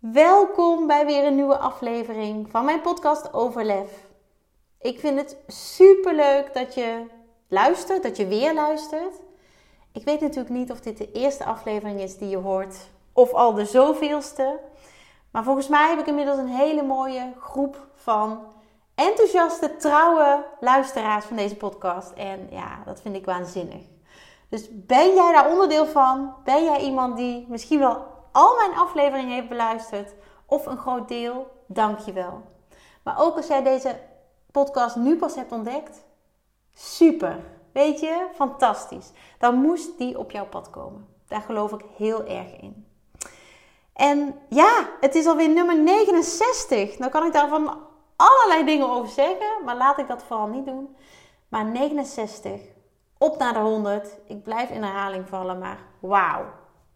Welkom 0.00 0.86
bij 0.86 1.06
weer 1.06 1.24
een 1.26 1.34
nieuwe 1.34 1.58
aflevering 1.58 2.50
van 2.50 2.64
mijn 2.64 2.80
podcast 2.80 3.32
Overlef. 3.32 4.08
Ik 4.78 5.00
vind 5.00 5.18
het 5.18 5.36
super 5.46 6.14
leuk 6.14 6.54
dat 6.54 6.74
je 6.74 7.06
luistert, 7.48 8.02
dat 8.02 8.16
je 8.16 8.26
weer 8.26 8.54
luistert. 8.54 9.14
Ik 9.92 10.04
weet 10.04 10.20
natuurlijk 10.20 10.54
niet 10.54 10.70
of 10.70 10.80
dit 10.80 10.98
de 10.98 11.12
eerste 11.12 11.44
aflevering 11.44 12.00
is 12.00 12.16
die 12.16 12.28
je 12.28 12.36
hoort 12.36 12.76
of 13.12 13.32
al 13.32 13.52
de 13.54 13.64
zoveelste. 13.64 14.60
Maar 15.30 15.44
volgens 15.44 15.68
mij 15.68 15.88
heb 15.88 15.98
ik 15.98 16.06
inmiddels 16.06 16.38
een 16.38 16.56
hele 16.56 16.82
mooie 16.82 17.32
groep 17.40 17.86
van 17.94 18.38
enthousiaste, 18.94 19.76
trouwe 19.76 20.44
luisteraars 20.60 21.24
van 21.24 21.36
deze 21.36 21.56
podcast. 21.56 22.12
En 22.12 22.46
ja, 22.50 22.82
dat 22.84 23.00
vind 23.00 23.16
ik 23.16 23.24
waanzinnig. 23.24 23.82
Dus 24.48 24.68
ben 24.72 25.14
jij 25.14 25.32
daar 25.32 25.50
onderdeel 25.50 25.86
van? 25.86 26.34
Ben 26.44 26.64
jij 26.64 26.80
iemand 26.80 27.16
die 27.16 27.46
misschien 27.48 27.78
wel 27.78 28.09
al 28.32 28.56
mijn 28.56 28.78
afleveringen 28.78 29.34
heeft 29.34 29.48
beluisterd 29.48 30.14
of 30.46 30.66
een 30.66 30.78
groot 30.78 31.08
deel? 31.08 31.50
Dank 31.66 31.98
je 31.98 32.12
wel. 32.12 32.42
Maar 33.02 33.20
ook 33.20 33.36
als 33.36 33.46
jij 33.46 33.62
deze 33.62 34.00
podcast 34.50 34.96
nu 34.96 35.16
pas 35.16 35.34
hebt 35.34 35.52
ontdekt, 35.52 36.04
super. 36.74 37.38
Weet 37.72 38.00
je, 38.00 38.26
fantastisch. 38.34 39.10
Dan 39.38 39.54
moest 39.54 39.98
die 39.98 40.18
op 40.18 40.30
jouw 40.30 40.46
pad 40.46 40.70
komen. 40.70 41.08
Daar 41.28 41.40
geloof 41.40 41.72
ik 41.72 41.84
heel 41.96 42.24
erg 42.24 42.56
in. 42.60 42.86
En 43.92 44.40
ja, 44.48 44.88
het 45.00 45.14
is 45.14 45.26
alweer 45.26 45.48
nummer 45.48 45.78
69. 45.78 46.98
Nou 46.98 47.10
kan 47.10 47.26
ik 47.26 47.32
daar 47.32 47.48
van 47.48 47.78
allerlei 48.16 48.64
dingen 48.64 48.90
over 48.90 49.08
zeggen, 49.08 49.64
maar 49.64 49.76
laat 49.76 49.98
ik 49.98 50.08
dat 50.08 50.22
vooral 50.22 50.46
niet 50.46 50.66
doen. 50.66 50.96
Maar 51.48 51.64
69 51.64 52.60
op 53.18 53.38
naar 53.38 53.52
de 53.52 53.58
100. 53.58 54.18
Ik 54.26 54.42
blijf 54.42 54.70
in 54.70 54.82
herhaling 54.82 55.28
vallen, 55.28 55.58
maar 55.58 55.78
wauw. 56.00 56.44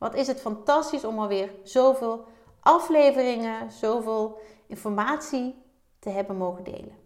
Wat 0.04 0.14
is 0.14 0.26
het 0.26 0.40
fantastisch 0.40 1.04
om 1.04 1.18
alweer 1.18 1.54
zoveel 1.62 2.24
afleveringen, 2.60 3.70
zoveel 3.70 4.38
informatie 4.66 5.62
te 5.98 6.10
hebben 6.10 6.36
mogen 6.36 6.64
delen. 6.64 6.96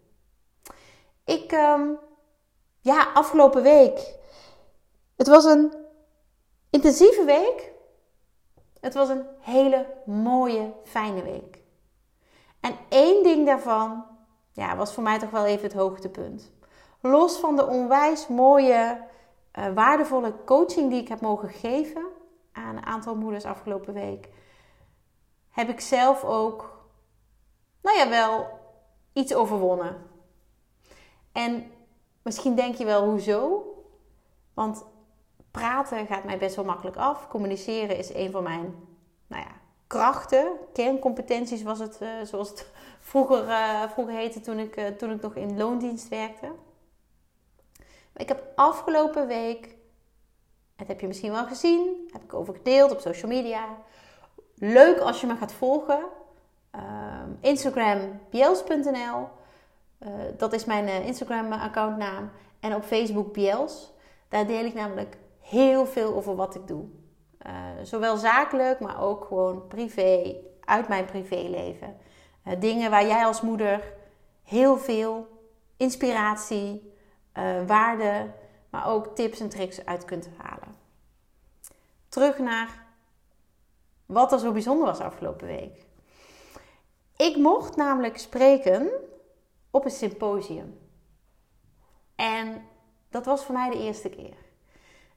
Ik, 1.25 1.51
um, 1.51 1.97
ja, 2.79 3.11
afgelopen 3.13 3.61
week. 3.61 4.15
Het 5.15 5.27
was 5.27 5.45
een 5.45 5.73
intensieve 6.69 7.23
week. 7.23 7.71
Het 8.79 8.93
was 8.93 9.09
een 9.09 9.25
hele 9.39 9.85
mooie, 10.05 10.73
fijne 10.83 11.23
week. 11.23 11.61
En 12.59 12.75
één 12.89 13.23
ding 13.23 13.45
daarvan, 13.45 14.05
ja, 14.51 14.75
was 14.75 14.93
voor 14.93 15.03
mij 15.03 15.19
toch 15.19 15.29
wel 15.29 15.45
even 15.45 15.63
het 15.63 15.73
hoogtepunt. 15.73 16.51
Los 17.01 17.37
van 17.37 17.55
de 17.55 17.67
onwijs 17.67 18.27
mooie, 18.27 19.07
uh, 19.59 19.73
waardevolle 19.73 20.33
coaching 20.45 20.89
die 20.89 21.01
ik 21.01 21.07
heb 21.07 21.21
mogen 21.21 21.49
geven 21.49 22.08
aan 22.59 22.77
een 22.77 22.85
aantal 22.85 23.15
moeders 23.15 23.45
afgelopen 23.45 23.93
week, 23.93 24.29
heb 25.49 25.69
ik 25.69 25.79
zelf 25.79 26.23
ook, 26.23 26.87
nou 27.81 27.97
ja, 27.97 28.09
wel 28.09 28.59
iets 29.13 29.33
overwonnen. 29.33 30.07
En 31.31 31.71
misschien 32.21 32.55
denk 32.55 32.75
je 32.75 32.85
wel, 32.85 33.05
hoezo? 33.05 33.63
Want 34.53 34.85
praten 35.51 36.07
gaat 36.07 36.23
mij 36.23 36.37
best 36.37 36.55
wel 36.55 36.65
makkelijk 36.65 36.97
af. 36.97 37.27
Communiceren 37.27 37.97
is 37.97 38.13
een 38.13 38.31
van 38.31 38.43
mijn, 38.43 38.75
nou 39.27 39.43
ja, 39.43 39.51
krachten, 39.87 40.51
kerncompetenties 40.73 41.63
was 41.63 41.79
het, 41.79 41.99
uh, 42.01 42.09
zoals 42.23 42.49
het 42.49 42.71
vroeger, 43.09 43.47
uh, 43.47 43.89
vroeger 43.89 44.13
heette 44.13 44.39
toen 44.39 44.59
ik, 44.59 44.77
uh, 44.77 44.87
toen 44.87 45.11
ik 45.11 45.21
nog 45.21 45.35
in 45.35 45.57
loondienst 45.57 46.07
werkte. 46.07 46.51
Ik 48.15 48.27
heb 48.27 48.43
afgelopen 48.55 49.27
week, 49.27 49.75
dat 50.79 50.87
heb 50.87 50.99
je 50.99 51.07
misschien 51.07 51.31
wel 51.31 51.45
gezien, 51.45 52.09
heb 52.11 52.23
ik 52.23 52.33
over 52.33 52.53
gedeeld 52.53 52.91
op 52.91 52.99
social 52.99 53.31
media. 53.31 53.77
Leuk 54.55 54.99
als 54.99 55.21
je 55.21 55.27
me 55.27 55.35
gaat 55.35 55.53
volgen. 55.53 55.99
Uh, 56.75 56.81
Instagram 57.41 58.19
biels.nl. 58.29 59.27
Uh, 59.99 60.09
dat 60.37 60.53
is 60.53 60.65
mijn 60.65 60.87
uh, 60.87 61.07
Instagram 61.07 61.51
accountnaam. 61.51 62.31
En 62.59 62.75
op 62.75 62.83
Facebook 62.83 63.33
Biels. 63.33 63.93
Daar 64.27 64.47
deel 64.47 64.65
ik 64.65 64.73
namelijk 64.73 65.17
heel 65.39 65.85
veel 65.85 66.15
over 66.15 66.35
wat 66.35 66.55
ik 66.55 66.67
doe. 66.67 66.83
Zowel 67.83 68.17
zakelijk, 68.17 68.79
maar 68.79 69.01
ook 69.01 69.25
gewoon 69.25 69.67
privé, 69.67 70.35
uit 70.59 70.87
mijn 70.87 71.05
privéleven. 71.05 71.97
dingen 72.59 72.89
waar 72.89 73.05
jij 73.05 73.25
als 73.25 73.41
moeder 73.41 73.93
heel 74.43 74.77
veel 74.77 75.27
inspiratie, 75.77 76.93
waarde, 77.67 78.27
maar 78.69 78.87
ook 78.87 79.15
tips 79.15 79.39
en 79.39 79.49
tricks 79.49 79.85
uit 79.85 80.05
kunt 80.05 80.29
halen. 80.37 80.75
Terug 82.09 82.37
naar 82.37 82.87
wat 84.05 84.31
er 84.31 84.39
zo 84.39 84.51
bijzonder 84.51 84.85
was 84.85 84.99
afgelopen 84.99 85.47
week. 85.47 85.85
Ik 87.15 87.35
mocht 87.35 87.75
namelijk 87.75 88.17
spreken 88.17 88.91
op 89.71 89.85
een 89.85 89.91
symposium. 89.91 90.79
En 92.15 92.67
dat 93.09 93.25
was 93.25 93.43
voor 93.43 93.55
mij 93.55 93.69
de 93.69 93.79
eerste 93.79 94.09
keer. 94.09 94.35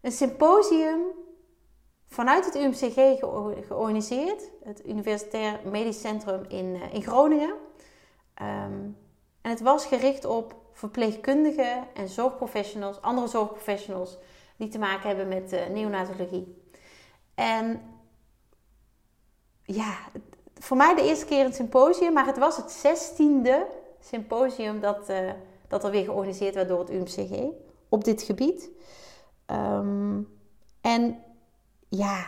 Een 0.00 0.12
symposium 0.12 1.00
vanuit 2.06 2.44
het 2.44 2.54
UMCG 2.54 3.18
georganiseerd, 3.66 4.50
het 4.64 4.86
Universitair 4.86 5.60
Medisch 5.64 6.00
Centrum 6.00 6.44
in, 6.48 6.64
uh, 6.64 6.94
in 6.94 7.02
Groningen. 7.02 7.54
Um, 8.42 8.96
en 9.40 9.50
het 9.50 9.60
was 9.60 9.86
gericht 9.86 10.24
op 10.24 10.61
verpleegkundigen 10.72 11.84
en 11.94 12.08
zorgprofessionals, 12.08 13.00
andere 13.00 13.28
zorgprofessionals 13.28 14.18
die 14.56 14.68
te 14.68 14.78
maken 14.78 15.08
hebben 15.08 15.28
met 15.28 15.52
uh, 15.52 15.66
neonatologie. 15.66 16.62
En 17.34 17.82
ja, 19.62 19.96
voor 20.54 20.76
mij 20.76 20.94
de 20.94 21.02
eerste 21.02 21.24
keer 21.24 21.44
een 21.44 21.52
symposium, 21.52 22.12
maar 22.12 22.26
het 22.26 22.38
was 22.38 22.56
het 22.56 22.70
zestiende 22.70 23.66
symposium 24.00 24.80
dat, 24.80 25.10
uh, 25.10 25.30
dat 25.68 25.84
er 25.84 25.90
weer 25.90 26.04
georganiseerd 26.04 26.54
werd 26.54 26.68
door 26.68 26.78
het 26.78 26.90
UMCG 26.90 27.44
op 27.88 28.04
dit 28.04 28.22
gebied. 28.22 28.70
Um, 29.46 30.40
en 30.80 31.22
ja, 31.88 32.26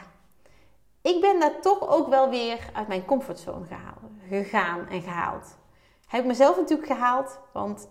ik 1.03 1.21
ben 1.21 1.41
daar 1.41 1.61
toch 1.61 1.89
ook 1.89 2.09
wel 2.09 2.31
weer 2.31 2.71
uit 2.73 2.89
mijn 2.89 3.05
comfortzone 3.05 3.67
gehaald, 3.67 4.13
gegaan 4.29 4.89
en 4.89 5.03
gehaald. 5.03 5.57
Heb 6.07 6.21
ik 6.21 6.27
mezelf 6.27 6.57
natuurlijk 6.57 6.89
gehaald, 6.89 7.39
want 7.53 7.89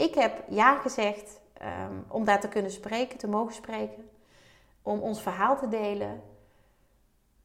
ik 0.00 0.14
heb 0.14 0.42
ja 0.48 0.78
gezegd 0.78 1.40
um, 1.62 2.04
om 2.08 2.24
daar 2.24 2.40
te 2.40 2.48
kunnen 2.48 2.70
spreken, 2.70 3.18
te 3.18 3.28
mogen 3.28 3.54
spreken. 3.54 4.10
Om 4.82 5.00
ons 5.00 5.22
verhaal 5.22 5.58
te 5.58 5.68
delen. 5.68 6.22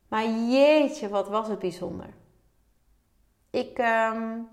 Maar 0.07 0.25
jeetje, 0.29 1.09
wat 1.09 1.27
was 1.27 1.47
het 1.47 1.59
bijzonder. 1.59 2.09
Ik, 3.49 3.77
um, 3.77 4.49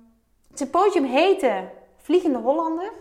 het 0.49 0.59
symposium 0.59 1.05
heette 1.05 1.71
Vliegende 1.97 2.39
Hollander. 2.39 2.93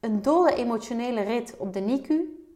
Een 0.00 0.22
dolle 0.22 0.54
emotionele 0.54 1.20
rit 1.20 1.56
op 1.56 1.72
de 1.72 1.80
NICU. 1.80 2.46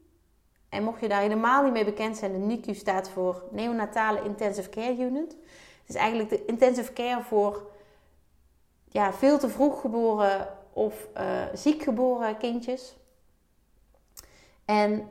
En 0.69 0.85
mocht 0.85 1.01
je 1.01 1.09
daar 1.09 1.21
helemaal 1.21 1.63
niet 1.63 1.73
mee 1.73 1.85
bekend 1.85 2.17
zijn, 2.17 2.33
de 2.33 2.39
NICU 2.39 2.75
staat 2.75 3.09
voor 3.09 3.43
Neonatale 3.51 4.23
Intensive 4.25 4.69
Care 4.69 4.97
Unit. 4.97 5.31
Het 5.31 5.89
is 5.89 5.95
eigenlijk 5.95 6.29
de 6.29 6.45
intensive 6.45 6.93
care 6.93 7.23
voor 7.23 7.71
ja, 8.89 9.13
veel 9.13 9.39
te 9.39 9.49
vroeg 9.49 9.81
geboren 9.81 10.61
of 10.73 11.09
uh, 11.17 11.45
ziek 11.55 11.83
geboren 11.83 12.37
kindjes. 12.37 12.97
En 14.65 15.09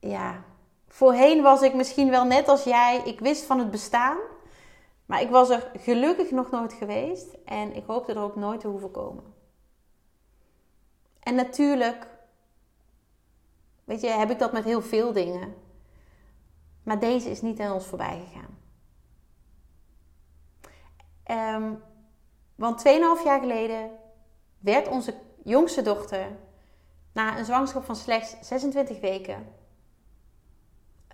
ja, 0.00 0.44
voorheen 0.88 1.42
was 1.42 1.62
ik 1.62 1.74
misschien 1.74 2.10
wel 2.10 2.24
net 2.24 2.48
als 2.48 2.64
jij. 2.64 3.02
Ik 3.04 3.20
wist 3.20 3.44
van 3.44 3.58
het 3.58 3.70
bestaan. 3.70 4.18
Maar 5.06 5.20
ik 5.20 5.30
was 5.30 5.50
er 5.50 5.70
gelukkig 5.78 6.30
nog 6.30 6.50
nooit 6.50 6.72
geweest. 6.72 7.36
En 7.44 7.76
ik 7.76 7.84
hoopte 7.86 8.12
er 8.12 8.22
ook 8.22 8.36
nooit 8.36 8.60
te 8.60 8.68
hoeven 8.68 8.90
komen. 8.90 9.24
En 11.20 11.34
natuurlijk, 11.34 12.06
weet 13.84 14.00
je, 14.00 14.08
heb 14.08 14.30
ik 14.30 14.38
dat 14.38 14.52
met 14.52 14.64
heel 14.64 14.82
veel 14.82 15.12
dingen. 15.12 15.54
Maar 16.82 16.98
deze 16.98 17.30
is 17.30 17.42
niet 17.42 17.60
aan 17.60 17.72
ons 17.72 17.86
voorbij 17.86 18.24
gegaan. 18.26 18.60
Um, 21.62 21.82
want 22.54 22.82
2,5 22.88 23.24
jaar 23.24 23.40
geleden 23.40 23.90
werd 24.62 24.88
onze 24.88 25.14
jongste 25.42 25.82
dochter 25.82 26.26
na 27.12 27.38
een 27.38 27.44
zwangerschap 27.44 27.84
van 27.84 27.96
slechts 27.96 28.36
26 28.40 29.00
weken 29.00 29.46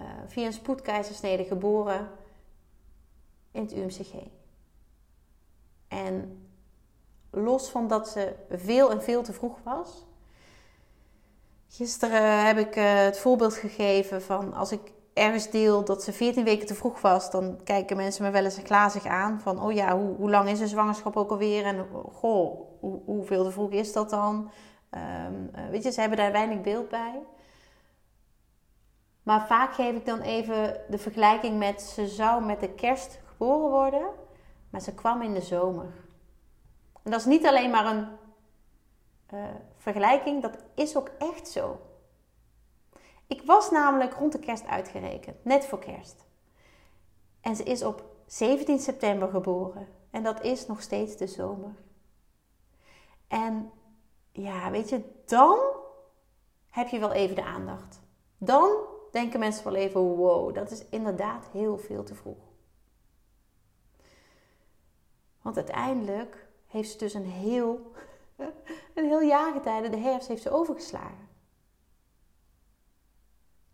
uh, 0.00 0.06
via 0.26 0.46
een 0.46 0.52
spoedkeizersnede 0.52 1.44
geboren 1.44 2.10
in 3.50 3.62
het 3.62 3.72
UMCG. 3.72 4.14
En 5.88 6.46
los 7.30 7.70
van 7.70 7.88
dat 7.88 8.08
ze 8.08 8.34
veel 8.50 8.90
en 8.90 9.02
veel 9.02 9.22
te 9.22 9.32
vroeg 9.32 9.58
was. 9.62 10.06
Gisteren 11.68 12.46
heb 12.46 12.58
ik 12.58 12.76
uh, 12.76 12.94
het 12.94 13.18
voorbeeld 13.18 13.54
gegeven 13.54 14.22
van 14.22 14.54
als 14.54 14.72
ik 14.72 14.92
ergens 15.18 15.50
deel 15.50 15.84
dat 15.84 16.02
ze 16.02 16.12
14 16.12 16.44
weken 16.44 16.66
te 16.66 16.74
vroeg 16.74 17.00
was, 17.00 17.30
dan 17.30 17.60
kijken 17.64 17.96
mensen 17.96 18.24
me 18.24 18.30
wel 18.30 18.44
eens 18.44 18.60
glazig 18.64 19.06
aan. 19.06 19.40
Van, 19.40 19.62
oh 19.62 19.72
ja, 19.72 19.98
hoe, 19.98 20.16
hoe 20.16 20.30
lang 20.30 20.48
is 20.48 20.60
een 20.60 20.68
zwangerschap 20.68 21.16
ook 21.16 21.30
alweer? 21.30 21.64
En 21.64 21.86
goh, 22.12 22.60
hoe, 22.80 23.00
hoeveel 23.04 23.44
te 23.44 23.50
vroeg 23.50 23.70
is 23.70 23.92
dat 23.92 24.10
dan? 24.10 24.50
Um, 25.26 25.50
weet 25.70 25.82
je, 25.82 25.90
ze 25.90 26.00
hebben 26.00 26.18
daar 26.18 26.32
weinig 26.32 26.60
beeld 26.60 26.88
bij. 26.88 27.20
Maar 29.22 29.46
vaak 29.46 29.74
geef 29.74 29.94
ik 29.94 30.06
dan 30.06 30.20
even 30.20 30.80
de 30.88 30.98
vergelijking 30.98 31.58
met 31.58 31.82
ze 31.82 32.06
zou 32.06 32.44
met 32.44 32.60
de 32.60 32.68
kerst 32.68 33.20
geboren 33.26 33.70
worden, 33.70 34.08
maar 34.70 34.80
ze 34.80 34.94
kwam 34.94 35.22
in 35.22 35.34
de 35.34 35.40
zomer. 35.40 35.92
En 37.02 37.10
dat 37.10 37.20
is 37.20 37.26
niet 37.26 37.46
alleen 37.46 37.70
maar 37.70 37.86
een 37.86 38.06
uh, 39.34 39.44
vergelijking, 39.76 40.42
dat 40.42 40.58
is 40.74 40.96
ook 40.96 41.10
echt 41.18 41.48
zo. 41.48 41.80
Ik 43.28 43.42
was 43.42 43.70
namelijk 43.70 44.14
rond 44.14 44.32
de 44.32 44.38
kerst 44.38 44.66
uitgerekend, 44.66 45.44
net 45.44 45.64
voor 45.64 45.78
kerst. 45.78 46.24
En 47.40 47.56
ze 47.56 47.62
is 47.62 47.82
op 47.82 48.04
17 48.26 48.78
september 48.78 49.28
geboren. 49.28 49.88
En 50.10 50.22
dat 50.22 50.42
is 50.42 50.66
nog 50.66 50.82
steeds 50.82 51.16
de 51.16 51.26
zomer. 51.26 51.74
En 53.26 53.70
ja, 54.32 54.70
weet 54.70 54.88
je, 54.88 55.02
dan 55.26 55.58
heb 56.70 56.88
je 56.88 56.98
wel 56.98 57.12
even 57.12 57.34
de 57.34 57.44
aandacht. 57.44 58.00
Dan 58.38 58.70
denken 59.10 59.40
mensen 59.40 59.64
wel 59.64 59.74
even: 59.74 60.00
wow, 60.00 60.54
dat 60.54 60.70
is 60.70 60.84
inderdaad 60.90 61.48
heel 61.52 61.78
veel 61.78 62.04
te 62.04 62.14
vroeg. 62.14 62.46
Want 65.42 65.56
uiteindelijk 65.56 66.48
heeft 66.66 66.90
ze 66.90 66.98
dus 66.98 67.14
een 67.14 67.30
heel, 67.30 67.92
een 68.94 69.04
heel 69.04 69.22
jaargetijde, 69.22 69.88
de 69.88 69.96
herfst, 69.96 70.28
heeft 70.28 70.42
ze 70.42 70.50
overgeslagen 70.50 71.27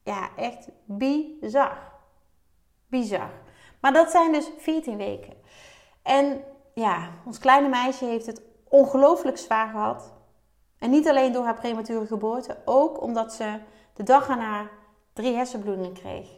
ja, 0.05 0.29
echt 0.37 0.69
bizar. 0.85 1.79
Bizar. 2.87 3.31
Maar 3.81 3.93
dat 3.93 4.11
zijn 4.11 4.33
dus 4.33 4.51
14 4.59 4.97
weken. 4.97 5.35
En 6.03 6.45
ja, 6.75 7.09
ons 7.25 7.39
kleine 7.39 7.69
meisje 7.69 8.05
heeft 8.05 8.27
het 8.27 8.43
ongelooflijk 8.69 9.39
zwaar 9.39 9.69
gehad. 9.69 10.13
En 10.79 10.91
niet 10.91 11.09
alleen 11.09 11.33
door 11.33 11.45
haar 11.45 11.55
premature 11.55 12.07
geboorte, 12.07 12.57
ook 12.65 13.03
omdat 13.03 13.33
ze 13.33 13.59
de 13.95 14.03
dag 14.03 14.29
erna 14.29 14.69
drie 15.13 15.35
hersenbloedingen 15.35 15.93
kreeg. 15.93 16.29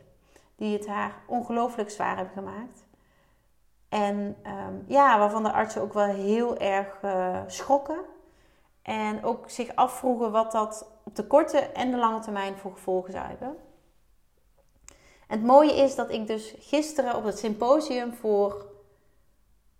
Die 0.56 0.76
het 0.76 0.86
haar 0.86 1.14
ongelooflijk 1.26 1.90
zwaar 1.90 2.16
hebben 2.16 2.34
gemaakt. 2.34 2.84
En 3.88 4.36
ehm, 4.42 4.74
ja, 4.86 5.18
waarvan 5.18 5.42
de 5.42 5.52
artsen 5.52 5.82
ook 5.82 5.92
wel 5.92 6.06
heel 6.06 6.56
erg 6.56 7.02
uh, 7.04 7.40
schrokken. 7.46 7.98
En 8.86 9.24
ook 9.24 9.50
zich 9.50 9.74
afvroegen 9.74 10.30
wat 10.30 10.52
dat 10.52 10.90
op 11.02 11.16
de 11.16 11.26
korte 11.26 11.58
en 11.58 11.90
de 11.90 11.96
lange 11.96 12.20
termijn 12.20 12.56
voor 12.56 12.72
gevolgen 12.72 13.12
zou 13.12 13.26
hebben. 13.26 13.56
En 15.26 15.38
het 15.38 15.42
mooie 15.42 15.74
is 15.74 15.94
dat 15.94 16.10
ik 16.10 16.26
dus 16.26 16.54
gisteren 16.58 17.16
op 17.16 17.24
het 17.24 17.38
symposium 17.38 18.14
voor 18.14 18.66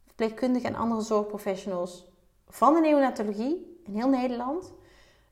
verpleegkundigen 0.07 0.69
en 0.69 0.81
andere 0.81 1.01
zorgprofessionals 1.01 2.05
van 2.49 2.75
de 2.75 2.81
neonatologie 2.81 3.81
in 3.85 3.95
heel 3.95 4.09
Nederland 4.09 4.73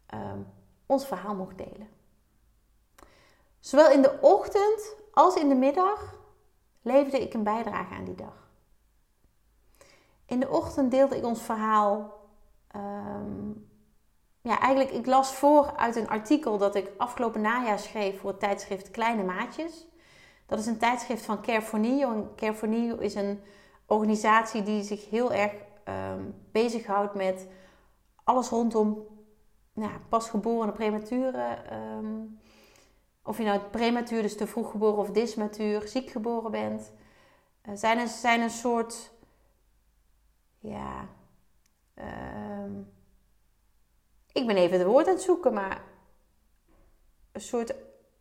ehm, 0.06 0.40
ons 0.86 1.06
verhaal 1.06 1.34
mocht 1.34 1.58
delen. 1.58 1.88
Zowel 3.60 3.90
in 3.90 4.02
de 4.02 4.18
ochtend 4.20 4.96
als 5.12 5.34
in 5.34 5.48
de 5.48 5.54
middag 5.54 6.18
leverde 6.82 7.20
ik 7.20 7.34
een 7.34 7.44
bijdrage 7.44 7.94
aan 7.94 8.04
die 8.04 8.14
dag. 8.14 8.48
In 10.26 10.40
de 10.40 10.48
ochtend 10.48 10.90
deelde 10.90 11.16
ik 11.16 11.24
ons 11.24 11.42
verhaal 11.42 12.22
ehm, 12.74 13.50
ja, 14.40 14.60
eigenlijk, 14.60 14.90
ik 14.90 15.06
las 15.06 15.34
voor 15.34 15.76
uit 15.76 15.96
een 15.96 16.08
artikel 16.08 16.58
dat 16.58 16.74
ik 16.74 16.90
afgelopen 16.96 17.40
najaar 17.40 17.78
schreef 17.78 18.20
voor 18.20 18.30
het 18.30 18.40
tijdschrift 18.40 18.90
Kleine 18.90 19.24
Maatjes. 19.24 19.86
Dat 20.46 20.58
is 20.58 20.66
een 20.66 20.78
tijdschrift 20.78 21.24
van 21.24 21.42
Care 21.42 21.62
for 21.62 21.78
Neo. 21.78 22.12
En 22.12 22.34
Care 22.36 22.54
for 22.54 22.68
Neo 22.68 22.96
is 22.96 23.14
een 23.14 23.40
organisatie 23.86 24.62
die 24.62 24.82
zich 24.82 25.10
heel 25.10 25.32
erg 25.32 25.52
um, 25.88 26.34
bezighoudt 26.52 27.14
met 27.14 27.48
alles 28.24 28.48
rondom 28.48 29.06
nou, 29.72 29.92
pasgeboren 30.08 30.72
prematuren. 30.72 31.74
Um, 31.74 32.38
of 33.22 33.38
je 33.38 33.44
nou 33.44 33.60
prematuur, 33.60 34.22
dus 34.22 34.36
te 34.36 34.46
vroeg 34.46 34.70
geboren 34.70 34.98
of 34.98 35.10
dismatuur, 35.10 35.88
ziek 35.88 36.10
geboren 36.10 36.50
bent. 36.50 36.92
Uh, 37.68 37.74
zijn, 37.74 37.98
een, 37.98 38.08
zijn 38.08 38.40
een 38.40 38.50
soort, 38.50 39.12
ja, 40.58 41.08
um, 41.98 42.92
ik 44.32 44.46
ben 44.46 44.56
even 44.56 44.78
het 44.78 44.86
woord 44.86 45.06
aan 45.06 45.14
het 45.14 45.22
zoeken, 45.22 45.52
maar 45.52 45.82
een 47.32 47.40
soort 47.40 47.74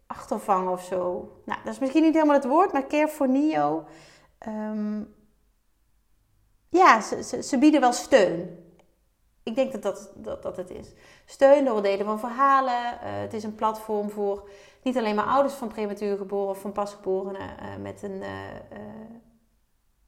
achtervang 0.07 0.69
of 0.69 0.83
zo. 0.83 1.31
Nou, 1.45 1.59
dat 1.63 1.73
is 1.73 1.79
misschien 1.79 2.03
niet 2.03 2.13
helemaal 2.13 2.35
het 2.35 2.45
woord, 2.45 2.73
maar 2.73 2.87
care 2.87 3.07
for. 3.07 3.27
Um, 4.47 5.15
ja, 6.69 7.01
ze, 7.41 7.57
bieden 7.59 7.81
wel 7.81 7.93
steun. 7.93 8.57
Ik 9.43 9.55
denk 9.55 9.71
dat 9.71 9.81
dat, 9.81 10.11
dat, 10.15 10.43
dat 10.43 10.57
het 10.57 10.69
is. 10.69 10.93
Steun 11.25 11.65
door 11.65 11.75
het 11.75 11.83
delen 11.83 12.05
van 12.05 12.19
verhalen. 12.19 12.73
Uh, 12.73 12.99
het 13.01 13.33
is 13.33 13.43
een 13.43 13.55
platform 13.55 14.09
voor 14.09 14.49
niet 14.83 14.97
alleen 14.97 15.15
maar 15.15 15.25
ouders 15.25 15.53
van 15.53 15.67
prematuur 15.67 16.17
geboren 16.17 16.49
of 16.49 16.59
van 16.59 16.71
pasgeborenen 16.71 17.49
uh, 17.61 17.75
met, 17.81 18.03
een, 18.03 18.21
uh, 18.21 18.29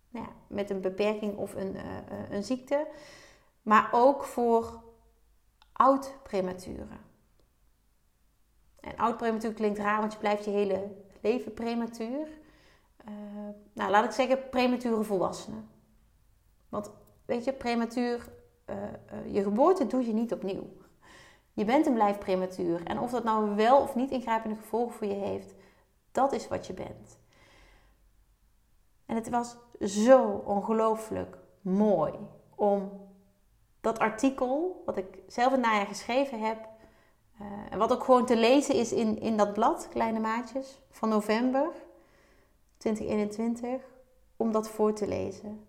nou 0.09 0.25
ja, 0.25 0.31
met 0.47 0.69
een 0.69 0.81
beperking 0.81 1.37
of 1.37 1.55
een, 1.55 1.75
een 2.29 2.43
ziekte. 2.43 2.87
Maar 3.65 3.89
ook 3.91 4.23
voor 4.23 4.83
oud 5.71 6.15
prematuren. 6.23 6.99
En 8.79 8.97
oud 8.97 9.17
prematuur 9.17 9.53
klinkt 9.53 9.77
raar, 9.79 9.99
want 9.99 10.13
je 10.13 10.19
blijft 10.19 10.45
je 10.45 10.51
hele 10.51 10.91
leven 11.21 11.53
prematuur. 11.53 12.27
Uh, 13.07 13.13
nou, 13.73 13.91
laat 13.91 14.05
ik 14.05 14.11
zeggen 14.11 14.49
premature 14.49 15.03
volwassenen. 15.03 15.69
Want 16.69 16.91
weet 17.25 17.43
je, 17.43 17.53
prematuur, 17.53 18.29
uh, 18.65 18.75
uh, 18.75 19.33
je 19.33 19.43
geboorte 19.43 19.87
doe 19.87 20.05
je 20.05 20.13
niet 20.13 20.33
opnieuw. 20.33 20.67
Je 21.53 21.65
bent 21.65 21.85
en 21.85 21.93
blijft 21.93 22.19
prematuur. 22.19 22.83
En 22.83 22.99
of 22.99 23.11
dat 23.11 23.23
nou 23.23 23.55
wel 23.55 23.81
of 23.81 23.95
niet 23.95 24.11
ingrijpende 24.11 24.55
gevolgen 24.55 24.95
voor 24.95 25.07
je 25.07 25.13
heeft, 25.13 25.53
dat 26.11 26.31
is 26.31 26.47
wat 26.47 26.67
je 26.67 26.73
bent. 26.73 27.19
En 29.05 29.15
het 29.15 29.29
was 29.29 29.57
zo 29.79 30.27
ongelooflijk 30.27 31.37
mooi 31.61 32.13
om 32.55 33.04
dat 33.85 33.99
artikel, 33.99 34.81
wat 34.85 34.97
ik 34.97 35.05
zelf 35.27 35.51
het 35.51 35.61
najaar 35.61 35.85
geschreven 35.85 36.39
heb, 36.39 36.67
uh, 37.41 37.47
en 37.69 37.77
wat 37.77 37.91
ook 37.91 38.03
gewoon 38.03 38.25
te 38.25 38.35
lezen 38.35 38.75
is 38.75 38.91
in, 38.91 39.19
in 39.19 39.37
dat 39.37 39.53
blad, 39.53 39.87
Kleine 39.89 40.19
Maatjes, 40.19 40.79
van 40.89 41.09
november 41.09 41.71
2021, 42.77 43.81
om 44.37 44.51
dat 44.51 44.69
voor 44.69 44.93
te 44.93 45.07
lezen. 45.07 45.67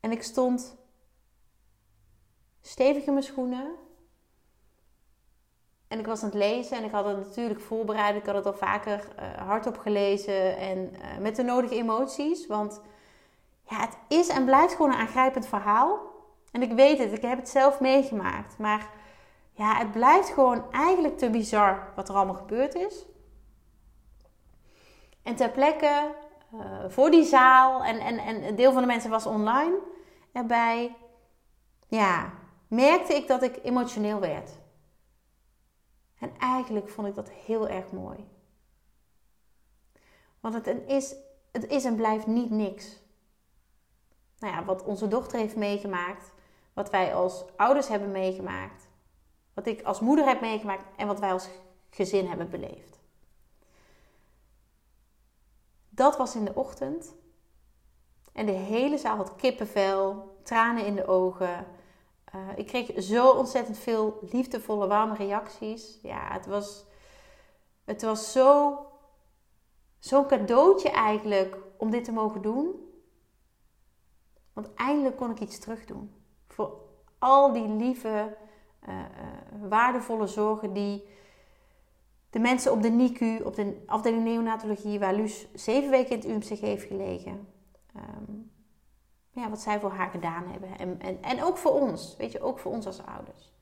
En 0.00 0.10
ik 0.10 0.22
stond 0.22 0.76
stevig 2.60 3.04
in 3.04 3.12
mijn 3.12 3.24
schoenen. 3.24 3.74
En 5.88 5.98
ik 5.98 6.06
was 6.06 6.22
aan 6.22 6.28
het 6.28 6.38
lezen 6.38 6.76
en 6.76 6.84
ik 6.84 6.90
had 6.90 7.04
het 7.04 7.16
natuurlijk 7.16 7.60
voorbereid. 7.60 8.16
Ik 8.16 8.26
had 8.26 8.34
het 8.34 8.46
al 8.46 8.54
vaker 8.54 9.08
uh, 9.18 9.46
hardop 9.46 9.78
gelezen 9.78 10.56
en 10.56 10.78
uh, 10.78 11.18
met 11.18 11.36
de 11.36 11.42
nodige 11.42 11.74
emoties. 11.74 12.46
Want 12.46 12.80
ja, 13.62 13.80
het 13.80 13.96
is 14.08 14.28
en 14.28 14.44
blijft 14.44 14.74
gewoon 14.74 14.92
een 14.92 14.98
aangrijpend 14.98 15.46
verhaal. 15.46 16.07
En 16.52 16.62
ik 16.62 16.72
weet 16.72 16.98
het, 16.98 17.12
ik 17.12 17.22
heb 17.22 17.38
het 17.38 17.48
zelf 17.48 17.80
meegemaakt. 17.80 18.58
Maar 18.58 18.90
ja, 19.52 19.76
het 19.76 19.92
blijft 19.92 20.28
gewoon 20.28 20.72
eigenlijk 20.72 21.18
te 21.18 21.30
bizar 21.30 21.92
wat 21.96 22.08
er 22.08 22.14
allemaal 22.14 22.34
gebeurd 22.34 22.74
is. 22.74 23.06
En 25.22 25.36
ter 25.36 25.50
plekke, 25.50 26.14
uh, 26.54 26.84
voor 26.88 27.10
die 27.10 27.24
zaal, 27.24 27.84
en, 27.84 27.98
en, 27.98 28.18
en 28.18 28.46
een 28.46 28.56
deel 28.56 28.72
van 28.72 28.80
de 28.80 28.86
mensen 28.86 29.10
was 29.10 29.26
online 29.26 29.78
erbij, 30.32 30.96
ja, 31.86 32.32
merkte 32.68 33.14
ik 33.14 33.26
dat 33.26 33.42
ik 33.42 33.58
emotioneel 33.62 34.20
werd. 34.20 34.50
En 36.18 36.38
eigenlijk 36.38 36.88
vond 36.88 37.06
ik 37.06 37.14
dat 37.14 37.30
heel 37.30 37.68
erg 37.68 37.92
mooi. 37.92 38.28
Want 40.40 40.54
het 40.54 40.82
is, 40.86 41.14
het 41.52 41.66
is 41.66 41.84
en 41.84 41.96
blijft 41.96 42.26
niet 42.26 42.50
niks. 42.50 43.02
Nou 44.38 44.54
ja, 44.54 44.64
wat 44.64 44.84
onze 44.84 45.08
dochter 45.08 45.38
heeft 45.38 45.56
meegemaakt, 45.56 46.32
wat 46.78 46.90
wij 46.90 47.14
als 47.14 47.44
ouders 47.56 47.88
hebben 47.88 48.10
meegemaakt, 48.10 48.88
wat 49.54 49.66
ik 49.66 49.82
als 49.82 50.00
moeder 50.00 50.26
heb 50.26 50.40
meegemaakt 50.40 50.84
en 50.96 51.06
wat 51.06 51.20
wij 51.20 51.32
als 51.32 51.48
gezin 51.90 52.26
hebben 52.26 52.50
beleefd. 52.50 52.98
Dat 55.88 56.16
was 56.16 56.34
in 56.34 56.44
de 56.44 56.54
ochtend. 56.54 57.14
En 58.32 58.46
de 58.46 58.52
hele 58.52 58.98
zaal 58.98 59.16
had 59.16 59.36
kippenvel, 59.36 60.36
tranen 60.42 60.86
in 60.86 60.94
de 60.94 61.06
ogen. 61.06 61.66
Uh, 62.34 62.40
ik 62.56 62.66
kreeg 62.66 63.02
zo 63.02 63.30
ontzettend 63.30 63.78
veel 63.78 64.18
liefdevolle, 64.30 64.86
warme 64.86 65.14
reacties. 65.14 65.98
Ja, 66.02 66.32
het 66.32 66.46
was, 66.46 66.84
het 67.84 68.02
was 68.02 68.32
zo, 68.32 68.78
zo'n 69.98 70.26
cadeautje 70.26 70.90
eigenlijk 70.90 71.56
om 71.76 71.90
dit 71.90 72.04
te 72.04 72.12
mogen 72.12 72.42
doen. 72.42 72.92
Want 74.52 74.74
eindelijk 74.74 75.16
kon 75.16 75.30
ik 75.30 75.40
iets 75.40 75.58
terug 75.58 75.84
doen. 75.84 76.12
Voor 76.12 76.17
al 77.18 77.52
die 77.52 77.68
lieve, 77.68 78.36
uh, 78.88 78.94
waardevolle 79.68 80.26
zorgen 80.26 80.72
die 80.72 81.08
de 82.30 82.38
mensen 82.38 82.72
op 82.72 82.82
de 82.82 82.88
NICU, 82.88 83.42
op 83.44 83.54
de 83.54 83.82
afdeling 83.86 84.24
neonatologie, 84.24 84.98
waar 84.98 85.14
Luus 85.14 85.46
zeven 85.54 85.90
weken 85.90 86.10
in 86.10 86.16
het 86.16 86.26
UMCG 86.26 86.60
heeft 86.60 86.86
gelegen, 86.86 87.48
ehm, 87.94 88.32
ja, 89.30 89.48
wat 89.48 89.60
zij 89.60 89.80
voor 89.80 89.90
haar 89.90 90.10
gedaan 90.10 90.44
hebben. 90.50 90.78
En, 90.78 91.00
en, 91.00 91.22
en 91.22 91.42
ook 91.42 91.56
voor 91.56 91.72
ons, 91.72 92.14
weet 92.18 92.32
je, 92.32 92.40
ook 92.40 92.58
voor 92.58 92.72
ons 92.72 92.86
als 92.86 93.06
ouders. 93.06 93.52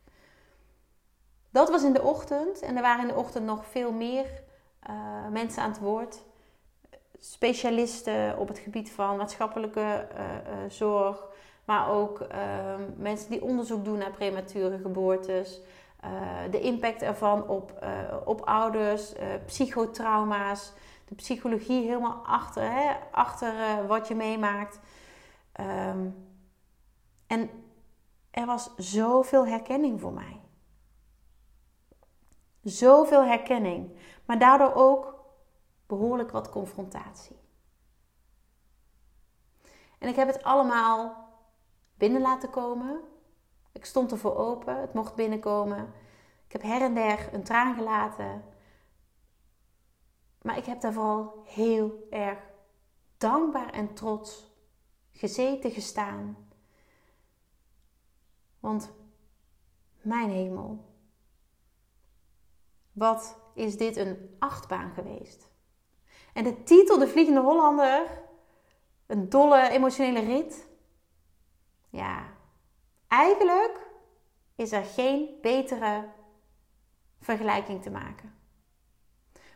Dat 1.51 1.71
was 1.71 1.83
in 1.83 1.93
de 1.93 2.03
ochtend 2.03 2.61
en 2.61 2.77
er 2.77 2.83
waren 2.83 3.03
in 3.03 3.15
de 3.15 3.21
ochtend 3.21 3.45
nog 3.45 3.67
veel 3.67 3.93
meer 3.93 4.43
uh, 4.91 5.29
mensen 5.31 5.63
aan 5.63 5.71
het 5.71 5.79
woord. 5.79 6.25
Specialisten 7.19 8.39
op 8.39 8.49
het 8.49 8.59
gebied 8.59 8.91
van 8.91 9.17
maatschappelijke 9.17 10.09
zorg, 10.69 11.27
maar 11.67 11.91
ook 11.91 12.21
ehm, 12.21 12.83
mensen 12.97 13.31
die 13.31 13.43
onderzoek 13.43 13.85
doen 13.85 13.99
naar 13.99 14.11
premature 14.11 14.79
geboortes. 14.79 15.61
de 16.51 16.61
impact 16.61 17.03
ervan 17.03 17.49
op, 17.49 17.87
op 18.25 18.41
ouders, 18.41 19.13
psychotrauma's, 19.47 20.73
de 21.05 21.15
psychologie 21.15 21.87
helemaal 21.87 22.23
achter, 22.27 22.73
hè, 22.73 22.93
achter 23.11 23.87
wat 23.87 24.09
je 24.09 24.15
meemaakt. 24.15 24.79
Um, 25.61 26.27
en 27.27 27.51
er 28.31 28.47
was 28.47 28.71
zoveel 28.77 29.47
herkenning 29.47 30.01
voor 30.01 30.13
mij. 30.13 30.41
Zoveel 32.63 33.25
herkenning, 33.25 33.99
maar 34.25 34.39
daardoor 34.39 34.75
ook 34.75 35.25
behoorlijk 35.87 36.31
wat 36.31 36.51
confrontatie. 36.51 37.37
En 39.99 40.09
ik 40.09 40.17
heb 40.17 40.27
het 40.27 40.43
allemaal 40.43 41.26
binnen 41.97 42.21
laten 42.21 42.51
komen. 42.51 43.01
Ik 43.73 43.85
stond 43.85 44.13
ervoor 44.13 44.37
open, 44.37 44.81
het 44.81 44.95
mocht 44.95 45.15
binnenkomen. 45.15 45.93
Ik 46.47 46.53
heb 46.53 46.63
her 46.63 46.81
en 46.83 46.95
der 46.95 47.35
een 47.35 47.45
traan 47.45 47.75
gelaten. 47.75 48.45
Maar 50.43 50.57
ik 50.57 50.65
heb 50.65 50.81
daar 50.81 50.93
vooral 50.93 51.43
heel 51.45 52.07
erg 52.11 52.39
dankbaar 53.17 53.71
en 53.71 53.95
trots 53.95 54.55
gezeten, 55.13 55.71
gestaan. 55.71 56.49
Want 58.61 58.93
mijn 60.03 60.31
hemel, 60.31 60.85
wat 62.93 63.39
is 63.55 63.77
dit 63.77 63.97
een 63.97 64.37
achtbaan 64.39 64.91
geweest? 64.91 65.51
En 66.33 66.45
de 66.45 66.63
titel 66.63 66.99
De 66.99 67.09
Vliegende 67.09 67.41
Hollander, 67.41 68.23
een 69.07 69.29
dolle 69.29 69.69
emotionele 69.69 70.21
rit. 70.21 70.69
Ja, 71.89 72.23
eigenlijk 73.09 73.91
is 74.55 74.73
er 74.73 74.85
geen 74.85 75.39
betere 75.43 76.09
vergelijking 77.21 77.83
te 77.83 77.91
maken. 77.91 78.35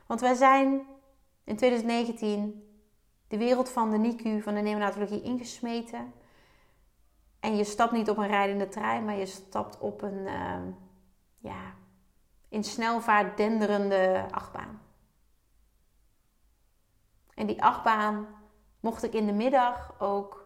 Want 0.07 0.21
wij 0.21 0.35
zijn 0.35 0.87
in 1.45 1.57
2019 1.57 2.65
de 3.29 3.39
wereld 3.39 3.71
van 3.71 3.91
de 3.91 3.99
NICU, 3.99 4.43
van 4.43 4.55
de 4.55 4.61
neonatologie 4.61 5.23
ingesmeten. 5.23 6.13
En 7.41 7.57
je 7.57 7.65
stapt 7.65 7.93
niet 7.93 8.11
op 8.11 8.17
een 8.17 8.27
rijdende 8.27 8.69
trein, 8.69 9.05
maar 9.05 9.17
je 9.17 9.27
stapt 9.27 9.79
op 9.79 10.03
een 10.03 10.27
uh, 10.27 10.63
ja, 11.39 11.75
in 12.49 12.65
snelvaart 12.65 13.37
denderende 13.37 14.27
achtbaan. 14.31 14.83
En 17.35 17.47
die 17.47 17.63
achtbaan 17.63 18.27
mocht 18.81 19.03
ik 19.03 19.13
in 19.13 19.27
de 19.27 19.33
middag 19.33 20.01
ook 20.01 20.40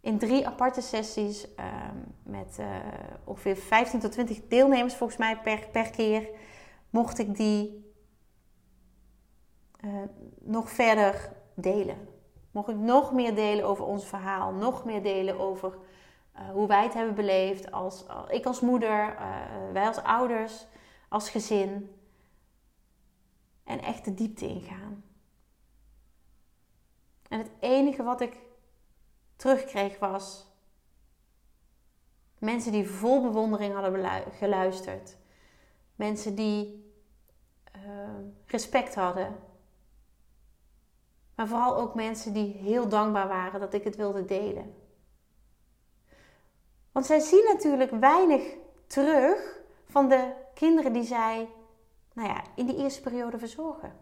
in 0.00 0.18
drie 0.18 0.46
aparte 0.46 0.80
sessies 0.80 1.46
uh, 1.58 1.64
met 2.22 2.56
uh, 2.60 2.76
ongeveer 3.24 3.56
15 3.56 4.00
tot 4.00 4.12
20 4.12 4.46
deelnemers 4.48 4.94
volgens 4.94 5.18
mij 5.18 5.40
per, 5.40 5.68
per 5.72 5.90
keer, 5.90 6.28
mocht 6.90 7.18
ik 7.18 7.36
die 7.36 7.92
uh, 9.84 10.02
nog 10.40 10.70
verder 10.70 11.32
delen. 11.54 12.08
Mocht 12.50 12.68
ik 12.68 12.76
nog 12.76 13.12
meer 13.12 13.34
delen 13.34 13.64
over 13.64 13.84
ons 13.84 14.04
verhaal, 14.06 14.52
nog 14.52 14.84
meer 14.84 15.02
delen 15.02 15.38
over 15.38 15.78
uh, 16.36 16.50
hoe 16.50 16.66
wij 16.66 16.82
het 16.82 16.94
hebben 16.94 17.14
beleefd, 17.14 17.70
als, 17.70 18.04
ik 18.28 18.46
als 18.46 18.60
moeder, 18.60 19.16
wij 19.72 19.86
als 19.86 20.02
ouders, 20.02 20.66
als 21.08 21.30
gezin. 21.30 21.94
En 23.64 23.80
echt 23.82 24.04
de 24.04 24.14
diepte 24.14 24.46
ingaan. 24.46 25.04
En 27.28 27.38
het 27.38 27.50
enige 27.60 28.02
wat 28.02 28.20
ik 28.20 28.40
terugkreeg 29.40 29.98
was 29.98 30.46
mensen 32.38 32.72
die 32.72 32.90
vol 32.90 33.22
bewondering 33.22 33.74
hadden 33.74 34.32
geluisterd. 34.32 35.16
Mensen 35.94 36.34
die 36.34 36.92
uh, 37.76 37.82
respect 38.46 38.94
hadden 38.94 39.36
maar 41.40 41.48
vooral 41.48 41.76
ook 41.76 41.94
mensen 41.94 42.32
die 42.32 42.52
heel 42.52 42.88
dankbaar 42.88 43.28
waren 43.28 43.60
dat 43.60 43.74
ik 43.74 43.84
het 43.84 43.96
wilde 43.96 44.24
delen. 44.24 44.74
Want 46.92 47.06
zij 47.06 47.18
zien 47.18 47.44
natuurlijk 47.44 47.90
weinig 47.90 48.42
terug 48.86 49.60
van 49.88 50.08
de 50.08 50.32
kinderen 50.54 50.92
die 50.92 51.02
zij 51.02 51.48
nou 52.12 52.28
ja, 52.28 52.42
in 52.54 52.66
die 52.66 52.76
eerste 52.76 53.00
periode 53.00 53.38
verzorgen. 53.38 53.92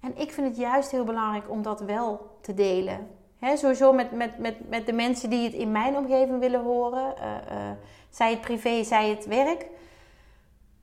En 0.00 0.16
ik 0.16 0.32
vind 0.32 0.46
het 0.46 0.56
juist 0.56 0.90
heel 0.90 1.04
belangrijk 1.04 1.50
om 1.50 1.62
dat 1.62 1.80
wel 1.80 2.38
te 2.40 2.54
delen. 2.54 3.10
Sowieso 3.40 3.92
met, 3.92 4.12
met, 4.12 4.38
met, 4.38 4.68
met 4.68 4.86
de 4.86 4.92
mensen 4.92 5.30
die 5.30 5.44
het 5.44 5.52
in 5.52 5.72
mijn 5.72 5.96
omgeving 5.96 6.38
willen 6.38 6.62
horen. 6.62 7.14
Uh, 7.18 7.70
zij 8.10 8.30
het 8.30 8.40
privé, 8.40 8.84
zij 8.84 9.08
het 9.08 9.26
werk. 9.26 9.66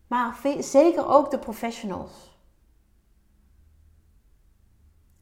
Maar 0.07 0.39
zeker 0.59 1.07
ook 1.07 1.31
de 1.31 1.39
professionals. 1.39 2.39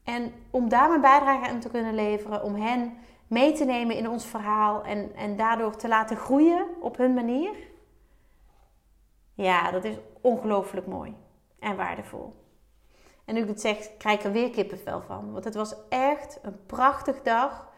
En 0.03 0.33
om 0.49 0.69
daar 0.69 0.89
mijn 0.89 1.01
bijdrage 1.01 1.49
aan 1.49 1.59
te 1.59 1.69
kunnen 1.69 1.95
leveren, 1.95 2.43
om 2.43 2.55
hen 2.55 2.97
mee 3.27 3.53
te 3.53 3.65
nemen 3.65 3.95
in 3.95 4.09
ons 4.09 4.25
verhaal 4.25 4.83
en, 4.83 5.15
en 5.15 5.35
daardoor 5.35 5.75
te 5.75 5.87
laten 5.87 6.17
groeien 6.17 6.67
op 6.79 6.97
hun 6.97 7.13
manier. 7.13 7.55
Ja, 9.33 9.71
dat 9.71 9.83
is 9.83 9.95
ongelooflijk 10.21 10.87
mooi 10.87 11.15
en 11.59 11.75
waardevol. 11.75 12.42
En 13.25 13.33
nu 13.33 13.41
ik 13.41 13.47
het 13.47 13.61
zeg, 13.61 13.97
krijg 13.97 14.19
ik 14.19 14.25
er 14.25 14.31
weer 14.31 14.49
kippenvel 14.49 15.01
van. 15.01 15.31
Want 15.31 15.43
het 15.43 15.55
was 15.55 15.75
echt 15.89 16.39
een 16.41 16.65
prachtig 16.65 17.21
dag 17.21 17.71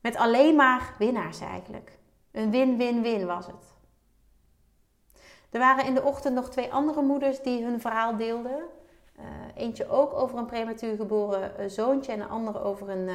met 0.00 0.16
alleen 0.16 0.56
maar 0.56 0.94
winnaars 0.98 1.40
eigenlijk. 1.40 1.98
Een 2.30 2.50
win-win-win 2.50 3.26
was 3.26 3.46
het. 3.46 3.72
Er 5.50 5.60
waren 5.60 5.84
in 5.84 5.94
de 5.94 6.02
ochtend 6.02 6.34
nog 6.34 6.50
twee 6.50 6.72
andere 6.72 7.02
moeders 7.02 7.42
die 7.42 7.64
hun 7.64 7.80
verhaal 7.80 8.16
deelden. 8.16 8.64
Uh, 9.18 9.24
eentje 9.54 9.88
ook 9.88 10.12
over 10.12 10.38
een 10.38 10.46
prematuur 10.46 10.96
geboren 10.96 11.52
uh, 11.60 11.68
zoontje 11.68 12.12
en 12.12 12.20
een 12.20 12.28
andere 12.28 12.60
over 12.60 12.88
een 12.88 13.08
uh, 13.08 13.14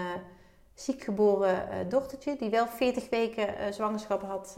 ziek 0.74 1.04
geboren 1.04 1.90
dochtertje. 1.90 2.36
Die 2.36 2.50
wel 2.50 2.68
40 2.68 3.10
weken 3.10 3.74
zwangerschap 3.74 4.22
had, 4.22 4.58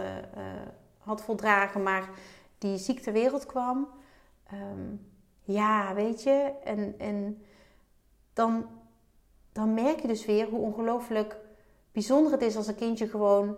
had 0.98 1.22
voldragen, 1.22 1.84
maar 1.84 2.10
die 2.58 2.78
ziek 2.78 3.00
ter 3.00 3.14
wereld 3.14 3.46
kwam. 3.46 3.88
Um, 4.54 5.11
ja, 5.42 5.94
weet 5.94 6.24
je, 6.24 6.54
en, 6.64 7.00
en 7.00 7.44
dan, 8.34 8.66
dan 9.52 9.74
merk 9.74 10.02
je 10.02 10.08
dus 10.08 10.26
weer 10.26 10.50
hoe 10.50 10.60
ongelooflijk 10.60 11.38
bijzonder 11.92 12.32
het 12.32 12.42
is 12.42 12.56
als 12.56 12.68
een 12.68 12.76
kindje 12.76 13.08
gewoon 13.08 13.56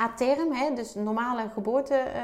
a 0.00 0.14
term, 0.14 0.52
hè, 0.52 0.74
dus 0.74 0.94
normale 0.94 1.48
geboorteduur, 1.48 2.14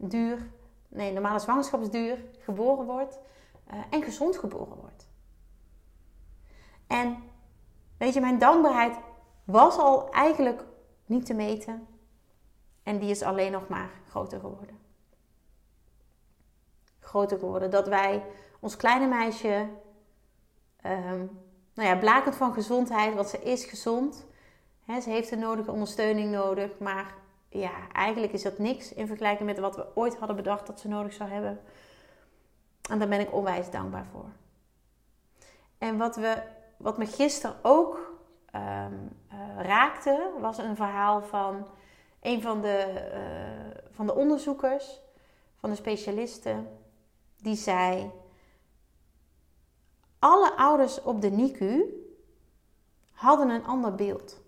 uh, 0.00 0.40
um, 0.40 0.52
nee, 0.88 1.12
normale 1.12 1.38
zwangerschapsduur, 1.38 2.24
geboren 2.38 2.86
wordt 2.86 3.18
uh, 3.72 3.80
en 3.90 4.02
gezond 4.02 4.36
geboren 4.36 4.76
wordt. 4.76 5.08
En 6.86 7.22
weet 7.98 8.14
je, 8.14 8.20
mijn 8.20 8.38
dankbaarheid 8.38 8.96
was 9.44 9.78
al 9.78 10.10
eigenlijk 10.10 10.64
niet 11.06 11.26
te 11.26 11.34
meten 11.34 11.86
en 12.82 12.98
die 12.98 13.10
is 13.10 13.22
alleen 13.22 13.52
nog 13.52 13.68
maar 13.68 13.90
groter 14.08 14.40
geworden. 14.40 14.77
Groter 17.08 17.38
geworden 17.38 17.70
dat 17.70 17.88
wij 17.88 18.22
ons 18.60 18.76
kleine 18.76 19.06
meisje, 19.06 19.68
um, 20.86 21.40
nou 21.74 21.88
ja, 21.88 21.96
blakend 21.96 22.36
van 22.36 22.52
gezondheid, 22.52 23.14
want 23.14 23.28
ze 23.28 23.42
is 23.42 23.64
gezond 23.64 24.26
ze 24.96 25.10
heeft 25.10 25.30
de 25.30 25.36
nodige 25.36 25.70
ondersteuning 25.70 26.30
nodig, 26.30 26.78
maar 26.78 27.14
ja, 27.48 27.70
eigenlijk 27.92 28.32
is 28.32 28.42
dat 28.42 28.58
niks 28.58 28.92
in 28.92 29.06
vergelijking 29.06 29.48
met 29.48 29.58
wat 29.58 29.76
we 29.76 29.86
ooit 29.94 30.16
hadden 30.16 30.36
bedacht 30.36 30.66
dat 30.66 30.80
ze 30.80 30.88
nodig 30.88 31.12
zou 31.12 31.30
hebben. 31.30 31.60
En 32.90 32.98
daar 32.98 33.08
ben 33.08 33.20
ik 33.20 33.32
onwijs 33.32 33.70
dankbaar 33.70 34.06
voor. 34.12 34.28
En 35.78 35.98
wat, 35.98 36.16
we, 36.16 36.42
wat 36.76 36.98
me 36.98 37.06
gisteren 37.06 37.56
ook 37.62 38.18
um, 38.54 39.16
raakte, 39.56 40.30
was 40.40 40.58
een 40.58 40.76
verhaal 40.76 41.22
van 41.22 41.66
een 42.20 42.42
van 42.42 42.60
de, 42.60 43.08
uh, 43.14 43.78
van 43.90 44.06
de 44.06 44.14
onderzoekers, 44.14 45.00
van 45.56 45.70
de 45.70 45.76
specialisten, 45.76 46.77
die 47.42 47.56
zei: 47.56 48.10
Alle 50.18 50.56
ouders 50.56 51.02
op 51.02 51.20
de 51.20 51.30
NICU 51.30 51.84
hadden 53.10 53.48
een 53.48 53.64
ander 53.64 53.94
beeld. 53.94 54.40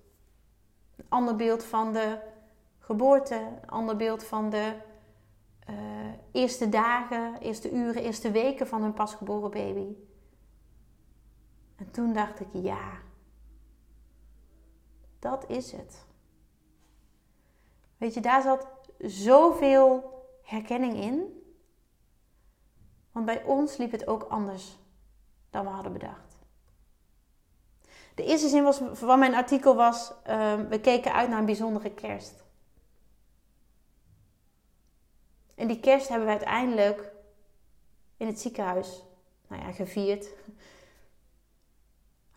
Een 0.96 1.06
ander 1.08 1.36
beeld 1.36 1.64
van 1.64 1.92
de 1.92 2.18
geboorte, 2.78 3.34
een 3.62 3.70
ander 3.70 3.96
beeld 3.96 4.24
van 4.24 4.50
de 4.50 4.74
uh, 5.70 5.76
eerste 6.32 6.68
dagen, 6.68 7.38
eerste 7.40 7.70
uren, 7.70 8.02
eerste 8.02 8.30
weken 8.30 8.66
van 8.66 8.82
hun 8.82 8.94
pasgeboren 8.94 9.50
baby. 9.50 9.96
En 11.76 11.90
toen 11.90 12.12
dacht 12.12 12.40
ik, 12.40 12.48
ja, 12.52 12.98
dat 15.18 15.48
is 15.48 15.72
het. 15.72 16.06
Weet 17.96 18.14
je, 18.14 18.20
daar 18.20 18.42
zat 18.42 18.66
zoveel 18.98 20.18
herkenning 20.42 20.94
in. 20.94 21.39
Want 23.12 23.26
bij 23.26 23.44
ons 23.44 23.76
liep 23.76 23.90
het 23.90 24.06
ook 24.06 24.22
anders 24.22 24.78
dan 25.50 25.64
we 25.64 25.70
hadden 25.70 25.92
bedacht. 25.92 26.38
De 28.14 28.24
eerste 28.24 28.48
zin 28.48 28.62
was, 28.62 28.80
van 28.92 29.18
mijn 29.18 29.34
artikel 29.34 29.74
was: 29.74 30.12
uh, 30.28 30.54
we 30.68 30.80
keken 30.80 31.12
uit 31.12 31.28
naar 31.28 31.38
een 31.38 31.44
bijzondere 31.44 31.94
kerst. 31.94 32.44
En 35.54 35.68
die 35.68 35.80
kerst 35.80 36.08
hebben 36.08 36.26
we 36.26 36.32
uiteindelijk 36.32 37.12
in 38.16 38.26
het 38.26 38.40
ziekenhuis 38.40 39.04
nou 39.48 39.62
ja, 39.62 39.72
gevierd. 39.72 40.26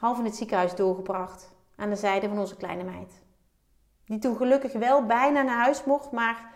Half 0.04 0.18
in 0.18 0.26
het 0.26 0.36
ziekenhuis 0.36 0.76
doorgebracht. 0.76 1.52
Aan 1.76 1.90
de 1.90 1.96
zijde 1.96 2.28
van 2.28 2.40
onze 2.40 2.56
kleine 2.56 2.84
meid. 2.84 3.22
Die 4.06 4.20
toen 4.20 4.36
gelukkig 4.36 4.74
wel 4.74 5.06
bijna 5.06 5.42
naar 5.42 5.64
huis 5.64 5.84
mocht, 5.84 6.12
maar 6.12 6.54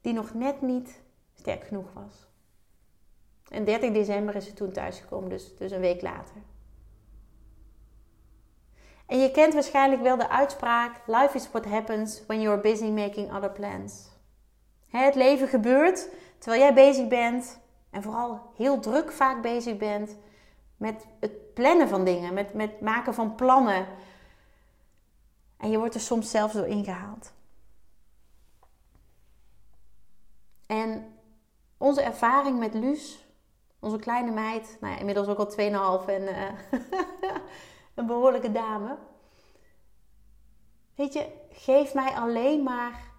die 0.00 0.12
nog 0.12 0.34
net 0.34 0.60
niet 0.60 1.00
sterk 1.34 1.64
genoeg 1.64 1.92
was. 1.92 2.26
En 3.48 3.64
30 3.64 3.92
december 3.92 4.34
is 4.34 4.44
ze 4.44 4.52
toen 4.52 4.72
thuisgekomen, 4.72 5.30
dus, 5.30 5.56
dus 5.56 5.70
een 5.70 5.80
week 5.80 6.02
later. 6.02 6.36
En 9.06 9.18
je 9.18 9.30
kent 9.30 9.54
waarschijnlijk 9.54 10.02
wel 10.02 10.16
de 10.16 10.28
uitspraak: 10.28 11.00
Life 11.06 11.36
is 11.36 11.50
what 11.50 11.64
happens 11.64 12.26
when 12.26 12.40
you're 12.40 12.60
busy 12.60 12.90
making 12.90 13.34
other 13.34 13.50
plans. 13.50 14.10
Het 14.88 15.14
leven 15.14 15.48
gebeurt 15.48 16.08
terwijl 16.38 16.62
jij 16.62 16.74
bezig 16.74 17.08
bent 17.08 17.60
en 17.90 18.02
vooral 18.02 18.52
heel 18.56 18.80
druk 18.80 19.12
vaak 19.12 19.42
bezig 19.42 19.76
bent 19.76 20.16
met 20.76 21.06
het 21.20 21.54
plannen 21.54 21.88
van 21.88 22.04
dingen, 22.04 22.34
met, 22.34 22.54
met 22.54 22.80
maken 22.80 23.14
van 23.14 23.34
plannen. 23.34 23.86
En 25.56 25.70
je 25.70 25.78
wordt 25.78 25.94
er 25.94 26.00
soms 26.00 26.30
zelfs 26.30 26.54
door 26.54 26.66
ingehaald. 26.66 27.32
En 30.66 31.16
onze 31.76 32.02
ervaring 32.02 32.58
met 32.58 32.74
Luus, 32.74 33.21
onze 33.82 33.96
kleine 33.96 34.30
meid, 34.30 34.76
nou 34.80 34.92
ja, 34.92 34.98
inmiddels 34.98 35.28
ook 35.28 35.38
al 35.38 35.50
2,5 35.50 36.08
en 36.08 36.22
uh, 36.22 36.52
een 37.94 38.06
behoorlijke 38.06 38.52
dame. 38.52 38.98
Weet 40.94 41.12
je, 41.12 41.32
geef 41.50 41.94
mij 41.94 42.14
alleen 42.14 42.62
maar 42.62 43.10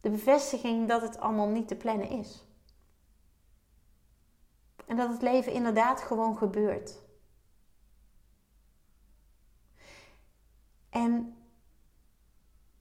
de 0.00 0.10
bevestiging 0.10 0.88
dat 0.88 1.02
het 1.02 1.18
allemaal 1.18 1.48
niet 1.48 1.68
te 1.68 1.76
plannen 1.76 2.08
is. 2.08 2.44
En 4.86 4.96
dat 4.96 5.08
het 5.08 5.22
leven 5.22 5.52
inderdaad 5.52 6.00
gewoon 6.00 6.36
gebeurt. 6.36 7.02
En 10.90 11.36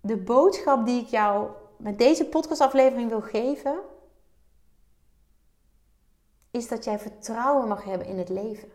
de 0.02 0.18
boodschap 0.18 0.86
die 0.86 1.02
ik 1.02 1.08
jou 1.08 1.52
met 1.78 1.98
deze 1.98 2.25
podcastaflevering 2.25 3.10
wil 3.10 3.22
geven, 3.22 3.82
is 6.54 6.68
dat 6.68 6.84
jij 6.84 7.00
vertrouwen 7.00 7.68
mag 7.68 7.84
hebben 7.84 8.08
in 8.08 8.18
het 8.18 8.30
leven. 8.30 8.72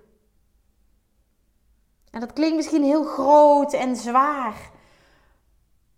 En 2.10 2.20
dat 2.20 2.32
klinkt 2.32 2.56
misschien 2.56 2.82
heel 2.82 3.04
groot 3.04 3.72
en 3.72 3.96
zwaar, 3.96 4.70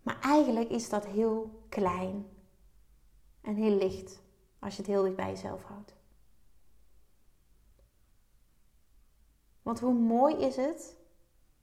maar 0.03 0.21
eigenlijk 0.21 0.71
is 0.71 0.89
dat 0.89 1.07
heel 1.07 1.65
klein 1.69 2.27
en 3.41 3.55
heel 3.55 3.77
licht 3.77 4.23
als 4.59 4.77
je 4.77 4.83
het 4.83 4.91
heel 4.91 5.03
dicht 5.03 5.17
bij 5.17 5.29
jezelf 5.29 5.63
houdt. 5.63 5.95
Want 9.63 9.81
hoe 9.81 9.95
mooi 9.95 10.37
is 10.37 10.57
het 10.57 10.97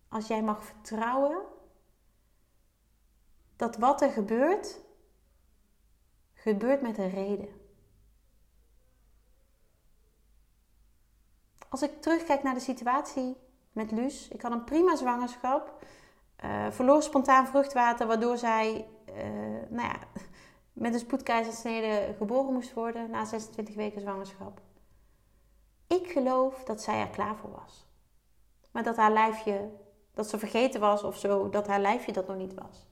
als 0.08 0.28
jij 0.28 0.44
mag 0.44 0.64
vertrouwen 0.64 1.42
dat 3.56 3.78
wat 3.78 4.02
er 4.02 4.12
gebeurt, 4.12 4.82
gebeurt 6.34 6.82
met 6.82 6.98
een 6.98 7.10
reden. 7.10 7.57
Als 11.70 11.82
ik 11.82 12.02
terugkijk 12.02 12.44
naar 12.44 12.54
de 12.54 12.60
situatie 12.60 13.38
met 13.72 13.92
Luus, 13.92 14.28
ik 14.28 14.42
had 14.42 14.52
een 14.52 14.64
prima 14.64 14.96
zwangerschap, 14.96 15.86
uh, 16.46 16.72
verloor 16.72 17.04
spontaan 17.04 17.48
vruchtwater, 17.48 18.08
waardoor 18.08 18.38
zij, 18.38 18.88
uh, 19.10 19.16
nou 19.70 19.88
ja, 19.88 20.00
met 20.74 20.94
een 20.94 21.00
spoedkeizersnede 21.00 22.14
geboren 22.18 22.54
moest 22.54 22.74
worden 22.74 23.10
na 23.10 23.26
26 23.26 23.76
weken 23.76 24.02
zwangerschap. 24.02 24.62
Ik 25.88 26.08
geloof 26.08 26.64
dat 26.64 26.82
zij 26.82 27.00
er 27.00 27.10
klaar 27.10 27.36
voor 27.36 27.52
was. 27.52 27.86
Maar 28.72 28.84
dat 28.84 28.98
haar 28.98 29.12
lijfje, 29.12 29.70
dat 30.14 30.30
ze 30.30 30.40
vergeten 30.40 30.80
was 30.80 31.04
of 31.04 31.18
zo, 31.18 31.50
dat 31.50 31.68
haar 31.68 31.80
lijfje 31.82 32.14
dat 32.14 32.28
nog 32.28 32.38
niet 32.38 32.54
was. 32.54 32.88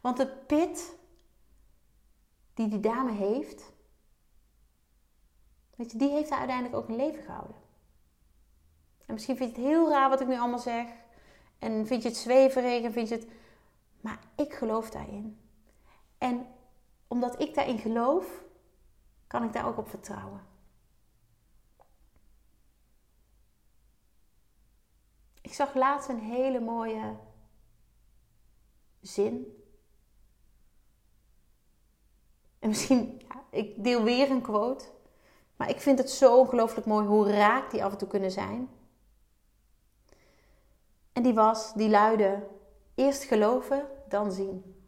Want 0.00 0.16
de 0.16 0.26
pit 0.26 0.96
die 2.54 2.68
die 2.68 2.80
dame 2.80 3.12
heeft, 3.12 3.72
weet 5.76 5.92
je, 5.92 5.98
die 5.98 6.10
heeft 6.10 6.30
haar 6.30 6.38
uiteindelijk 6.38 6.76
ook 6.76 6.88
in 6.88 6.96
leven 6.96 7.22
gehouden. 7.22 7.67
En 9.08 9.14
misschien 9.14 9.36
vind 9.36 9.56
je 9.56 9.62
het 9.62 9.70
heel 9.70 9.88
raar 9.88 10.08
wat 10.08 10.20
ik 10.20 10.26
nu 10.26 10.38
allemaal 10.38 10.58
zeg. 10.58 10.88
En 11.58 11.86
vind 11.86 12.02
je 12.02 12.08
het 12.08 12.16
zweverig 12.16 12.82
en 12.82 12.92
vind 12.92 13.08
je 13.08 13.14
het... 13.14 13.26
Maar 14.00 14.18
ik 14.36 14.52
geloof 14.52 14.90
daarin. 14.90 15.40
En 16.18 16.46
omdat 17.06 17.40
ik 17.40 17.54
daarin 17.54 17.78
geloof, 17.78 18.44
kan 19.26 19.44
ik 19.44 19.52
daar 19.52 19.66
ook 19.66 19.78
op 19.78 19.88
vertrouwen. 19.88 20.40
Ik 25.40 25.52
zag 25.52 25.74
laatst 25.74 26.08
een 26.08 26.20
hele 26.20 26.60
mooie 26.60 27.16
zin. 29.00 29.62
En 32.58 32.68
misschien, 32.68 33.22
ja, 33.28 33.42
ik 33.50 33.84
deel 33.84 34.02
weer 34.02 34.30
een 34.30 34.42
quote. 34.42 34.84
Maar 35.56 35.68
ik 35.68 35.80
vind 35.80 35.98
het 35.98 36.10
zo 36.10 36.38
ongelooflijk 36.38 36.86
mooi 36.86 37.06
hoe 37.06 37.30
raak 37.30 37.70
die 37.70 37.84
af 37.84 37.92
en 37.92 37.98
toe 37.98 38.08
kunnen 38.08 38.30
zijn. 38.30 38.68
En 41.18 41.24
die 41.24 41.34
was, 41.34 41.72
die 41.74 41.88
luidde, 41.88 42.46
eerst 42.94 43.22
geloven, 43.22 43.86
dan 44.08 44.32
zien. 44.32 44.84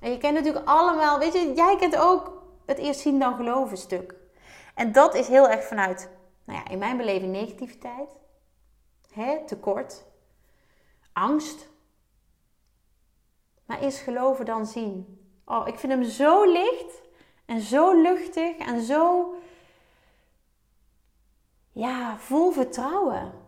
En 0.00 0.10
je 0.10 0.18
kent 0.18 0.34
natuurlijk 0.34 0.68
allemaal, 0.68 1.18
weet 1.18 1.32
je, 1.32 1.52
jij 1.54 1.76
kent 1.76 1.96
ook 1.96 2.42
het 2.66 2.78
eerst 2.78 3.00
zien 3.00 3.18
dan 3.18 3.34
geloven 3.34 3.76
stuk. 3.76 4.14
En 4.74 4.92
dat 4.92 5.14
is 5.14 5.28
heel 5.28 5.48
erg 5.48 5.64
vanuit, 5.64 6.10
nou 6.44 6.58
ja, 6.58 6.68
in 6.70 6.78
mijn 6.78 6.96
beleving 6.96 7.32
negativiteit, 7.32 8.10
hè, 9.12 9.46
tekort, 9.46 10.04
angst. 11.12 11.68
Maar 13.66 13.80
eerst 13.80 13.98
geloven 13.98 14.44
dan 14.44 14.66
zien. 14.66 15.20
Oh, 15.44 15.68
ik 15.68 15.78
vind 15.78 15.92
hem 15.92 16.04
zo 16.04 16.44
licht 16.52 17.00
en 17.46 17.60
zo 17.60 18.02
luchtig 18.02 18.56
en 18.56 18.82
zo, 18.82 19.34
ja, 21.72 22.18
vol 22.18 22.50
vertrouwen. 22.50 23.39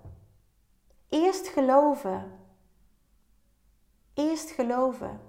Eerst 1.12 1.48
geloven. 1.48 2.38
Eerst 4.14 4.50
geloven. 4.50 5.20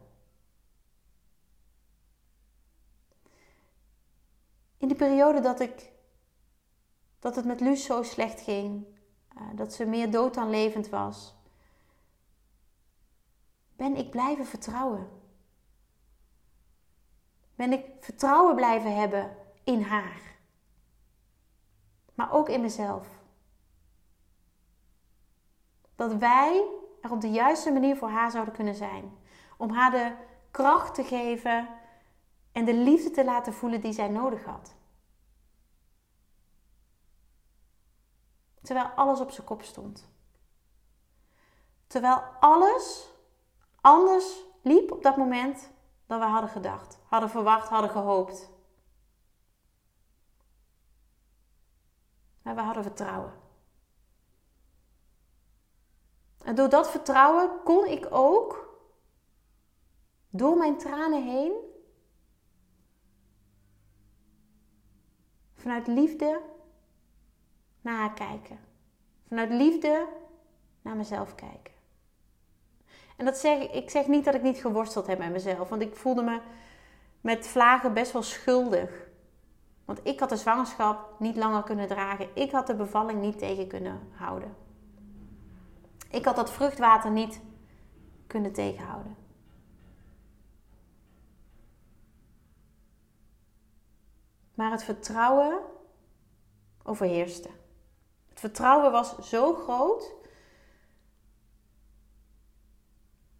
in 4.84 4.90
de 4.90 4.96
periode 4.96 5.40
dat, 5.40 5.60
ik, 5.60 5.92
dat 7.20 7.36
het 7.36 7.46
met 7.46 7.60
Luus 7.60 7.86
zo 7.86 8.04
slecht 8.04 8.42
ging, 8.42 8.86
uh, 9.38 9.42
dat 9.56 9.74
ze 9.74 9.86
meer 9.86 10.12
dood 10.12 10.34
dan 10.34 10.50
levend 10.50 10.90
was, 10.90 11.36
ben 13.76 13.96
ik 13.96 14.10
blijven 14.10 14.46
vertrouwen. 14.46 15.10
Ben 17.56 17.72
ik 17.72 17.86
vertrouwen 18.00 18.56
blijven 18.56 18.96
hebben 18.96 19.38
in 19.64 19.82
haar. 19.82 20.22
Maar 22.14 22.32
ook 22.32 22.50
in 22.50 22.62
mezelf. 22.62 23.23
Dat 26.04 26.14
wij 26.14 26.66
er 27.02 27.12
op 27.12 27.22
de 27.22 27.32
juiste 27.32 27.72
manier 27.72 27.98
voor 27.98 28.10
haar 28.10 28.32
zouden 28.32 28.54
kunnen 28.54 28.76
zijn. 28.76 29.18
Om 29.58 29.70
haar 29.70 29.92
de 29.92 30.16
kracht 30.52 30.96
te 30.96 31.04
geven 31.04 31.68
en 32.52 32.66
de 32.66 32.74
liefde 32.74 33.12
te 33.12 33.24
laten 33.24 33.54
voelen 33.54 33.82
die 33.82 33.94
zij 33.94 34.08
nodig 34.08 34.44
had. 34.46 34.76
Terwijl 38.62 38.86
alles 38.86 39.20
op 39.20 39.32
zijn 39.32 39.48
kop 39.48 39.62
stond. 39.62 40.10
Terwijl 41.88 42.24
alles 42.40 43.10
anders 43.82 44.44
liep 44.62 44.92
op 44.92 45.04
dat 45.04 45.18
moment 45.18 45.72
dan 46.06 46.20
we 46.20 46.26
hadden 46.26 46.50
gedacht, 46.50 47.00
hadden 47.06 47.30
verwacht, 47.30 47.70
hadden 47.70 47.90
gehoopt. 47.90 48.52
Maar 52.42 52.56
we 52.56 52.62
hadden 52.62 52.84
vertrouwen. 52.84 53.43
En 56.44 56.56
door 56.56 56.70
dat 56.70 56.90
vertrouwen 56.90 57.50
kon 57.64 57.86
ik 57.86 58.08
ook 58.10 58.78
door 60.30 60.58
mijn 60.58 60.78
tranen 60.78 61.24
heen 61.24 61.54
vanuit 65.54 65.88
liefde 65.88 66.42
naar 67.82 67.98
haar 67.98 68.14
kijken. 68.14 68.60
Vanuit 69.28 69.50
liefde 69.50 70.08
naar 70.82 70.96
mezelf 70.96 71.36
kijken. 71.36 71.74
En 73.18 73.26
dat 73.26 73.38
zeg, 73.38 73.72
ik 73.72 73.90
zeg 73.90 74.08
niet 74.08 74.26
dat 74.26 74.34
ik 74.34 74.42
niet 74.42 74.58
geworsteld 74.58 75.08
heb 75.08 75.18
met 75.18 75.32
mezelf, 75.32 75.70
want 75.70 75.82
ik 75.82 75.96
voelde 75.96 76.24
me 76.24 76.40
met 77.22 77.48
vlagen 77.48 77.94
best 77.94 78.12
wel 78.12 78.22
schuldig. 78.22 79.08
Want 79.86 80.00
ik 80.04 80.20
had 80.20 80.30
de 80.30 80.38
zwangerschap 80.38 81.20
niet 81.20 81.36
langer 81.36 81.64
kunnen 81.64 81.88
dragen. 81.88 82.30
Ik 82.34 82.52
had 82.52 82.68
de 82.68 82.76
bevalling 82.76 83.22
niet 83.22 83.38
tegen 83.38 83.68
kunnen 83.68 84.00
houden. 84.12 84.63
Ik 86.14 86.26
had 86.26 86.36
dat 86.36 86.52
vruchtwater 86.52 87.12
niet 87.12 87.42
kunnen 88.28 88.54
tegenhouden. 88.54 89.16
Maar 94.54 94.72
het 94.72 94.84
vertrouwen 94.84 95.62
overheerste. 96.84 97.50
Het 98.30 98.40
vertrouwen 98.40 98.92
was 98.92 99.30
zo 99.30 99.54
groot. 99.54 100.14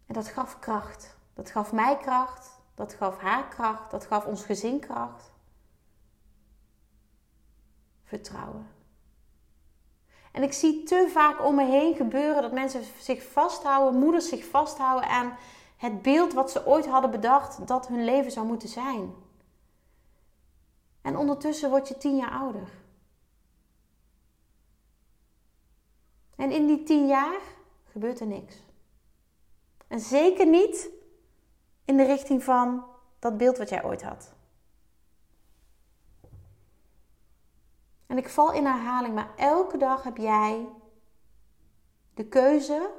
En 0.06 0.14
dat 0.14 0.28
gaf 0.28 0.58
kracht. 0.58 1.16
Dat 1.34 1.50
gaf 1.50 1.72
mij 1.72 1.96
kracht. 1.96 2.60
Dat 2.74 2.94
gaf 2.94 3.18
haar 3.18 3.48
kracht. 3.48 3.90
Dat 3.90 4.06
gaf 4.06 4.24
ons 4.26 4.44
gezin 4.44 4.80
kracht. 4.80 5.32
Vertrouwen. 8.04 8.73
En 10.34 10.42
ik 10.42 10.52
zie 10.52 10.82
te 10.82 11.08
vaak 11.12 11.44
om 11.44 11.54
me 11.54 11.64
heen 11.64 11.94
gebeuren 11.94 12.42
dat 12.42 12.52
mensen 12.52 12.82
zich 12.98 13.22
vasthouden, 13.22 14.00
moeders 14.00 14.28
zich 14.28 14.44
vasthouden 14.46 15.08
aan 15.08 15.36
het 15.76 16.02
beeld 16.02 16.32
wat 16.32 16.50
ze 16.50 16.66
ooit 16.66 16.86
hadden 16.86 17.10
bedacht 17.10 17.66
dat 17.66 17.88
hun 17.88 18.04
leven 18.04 18.32
zou 18.32 18.46
moeten 18.46 18.68
zijn. 18.68 19.14
En 21.02 21.16
ondertussen 21.16 21.70
word 21.70 21.88
je 21.88 21.98
tien 21.98 22.16
jaar 22.16 22.30
ouder. 22.30 22.68
En 26.36 26.50
in 26.50 26.66
die 26.66 26.82
tien 26.82 27.06
jaar 27.06 27.40
gebeurt 27.84 28.20
er 28.20 28.26
niks. 28.26 28.54
En 29.88 30.00
zeker 30.00 30.46
niet 30.46 30.90
in 31.84 31.96
de 31.96 32.04
richting 32.04 32.42
van 32.42 32.84
dat 33.18 33.36
beeld 33.36 33.58
wat 33.58 33.68
jij 33.68 33.84
ooit 33.84 34.02
had. 34.02 34.32
En 38.14 38.20
ik 38.20 38.28
val 38.28 38.52
in 38.52 38.64
herhaling, 38.64 39.14
maar 39.14 39.34
elke 39.36 39.76
dag 39.76 40.02
heb 40.02 40.16
jij 40.16 40.68
de 42.14 42.28
keuze 42.28 42.90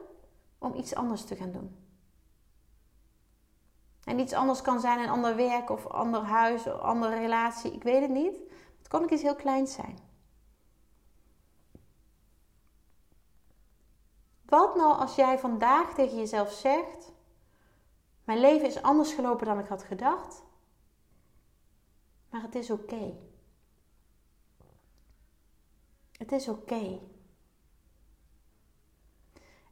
om 0.58 0.74
iets 0.74 0.96
anders 0.96 1.26
te 1.26 1.36
gaan 1.36 1.52
doen. 1.52 1.86
En 4.04 4.20
iets 4.20 4.34
anders 4.34 4.62
kan 4.62 4.80
zijn 4.80 5.00
een 5.00 5.10
ander 5.10 5.36
werk 5.36 5.70
of 5.70 5.88
ander 5.88 6.22
huis 6.22 6.68
of 6.68 6.80
andere 6.80 7.16
relatie. 7.16 7.74
Ik 7.74 7.84
weet 7.84 8.02
het 8.02 8.10
niet. 8.10 8.38
Het 8.78 8.88
kan 8.88 9.04
ook 9.04 9.10
iets 9.10 9.22
heel 9.22 9.36
kleins 9.36 9.74
zijn. 9.74 9.98
Wat 14.46 14.76
nou 14.76 14.98
als 14.98 15.16
jij 15.16 15.40
vandaag 15.40 15.94
tegen 15.94 16.18
jezelf 16.18 16.52
zegt: 16.52 17.12
Mijn 18.24 18.40
leven 18.40 18.68
is 18.68 18.82
anders 18.82 19.14
gelopen 19.14 19.46
dan 19.46 19.60
ik 19.60 19.68
had 19.68 19.84
gedacht, 19.84 20.44
maar 22.30 22.42
het 22.42 22.56
is 22.56 22.72
oké. 22.72 23.34
Het 26.18 26.32
is 26.32 26.48
oké. 26.48 27.00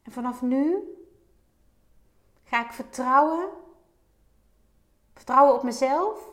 En 0.02 0.12
vanaf 0.12 0.42
nu 0.42 0.82
ga 2.42 2.64
ik 2.64 2.72
vertrouwen 2.72 3.62
Vertrouwen 5.14 5.54
op 5.54 5.62
mezelf, 5.62 6.30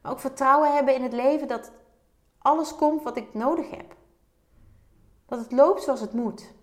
maar 0.00 0.12
ook 0.12 0.20
vertrouwen 0.20 0.74
hebben 0.74 0.94
in 0.94 1.02
het 1.02 1.12
leven 1.12 1.48
dat 1.48 1.72
alles 2.38 2.74
komt 2.74 3.02
wat 3.02 3.16
ik 3.16 3.34
nodig 3.34 3.70
heb. 3.70 3.96
Dat 5.26 5.38
het 5.38 5.52
loopt 5.52 5.82
zoals 5.82 6.00
het 6.00 6.12
moet. 6.12 6.54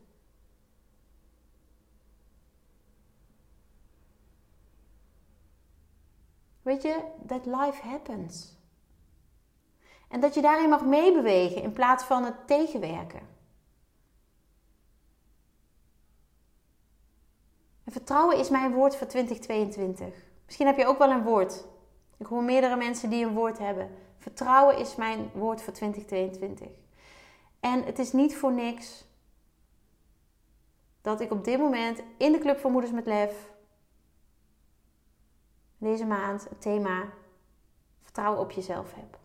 Weet 6.61 6.81
je, 6.81 7.03
that 7.27 7.45
life 7.45 7.87
happens. 7.87 8.58
En 10.09 10.19
dat 10.19 10.33
je 10.33 10.41
daarin 10.41 10.69
mag 10.69 10.85
meebewegen 10.85 11.61
in 11.61 11.73
plaats 11.73 12.03
van 12.03 12.23
het 12.23 12.47
tegenwerken. 12.47 13.19
En 17.83 17.91
vertrouwen 17.91 18.37
is 18.37 18.49
mijn 18.49 18.73
woord 18.73 18.95
voor 18.95 19.07
2022. 19.07 20.13
Misschien 20.45 20.67
heb 20.67 20.77
je 20.77 20.85
ook 20.85 20.97
wel 20.97 21.09
een 21.09 21.23
woord. 21.23 21.65
Ik 22.17 22.25
hoor 22.25 22.43
meerdere 22.43 22.75
mensen 22.75 23.09
die 23.09 23.25
een 23.25 23.33
woord 23.33 23.57
hebben. 23.57 23.89
Vertrouwen 24.17 24.77
is 24.77 24.95
mijn 24.95 25.31
woord 25.33 25.61
voor 25.61 25.73
2022. 25.73 26.67
En 27.59 27.83
het 27.83 27.99
is 27.99 28.11
niet 28.11 28.37
voor 28.37 28.51
niks 28.51 29.05
dat 31.01 31.21
ik 31.21 31.31
op 31.31 31.43
dit 31.43 31.59
moment 31.59 32.01
in 32.17 32.31
de 32.31 32.37
Club 32.37 32.59
voor 32.59 32.71
Moeders 32.71 32.93
met 32.93 33.05
Lef 33.05 33.51
deze 35.77 36.05
maand 36.05 36.49
het 36.49 36.61
thema 36.61 37.09
vertrouwen 38.01 38.41
op 38.41 38.51
jezelf 38.51 38.93
heb. 38.93 39.18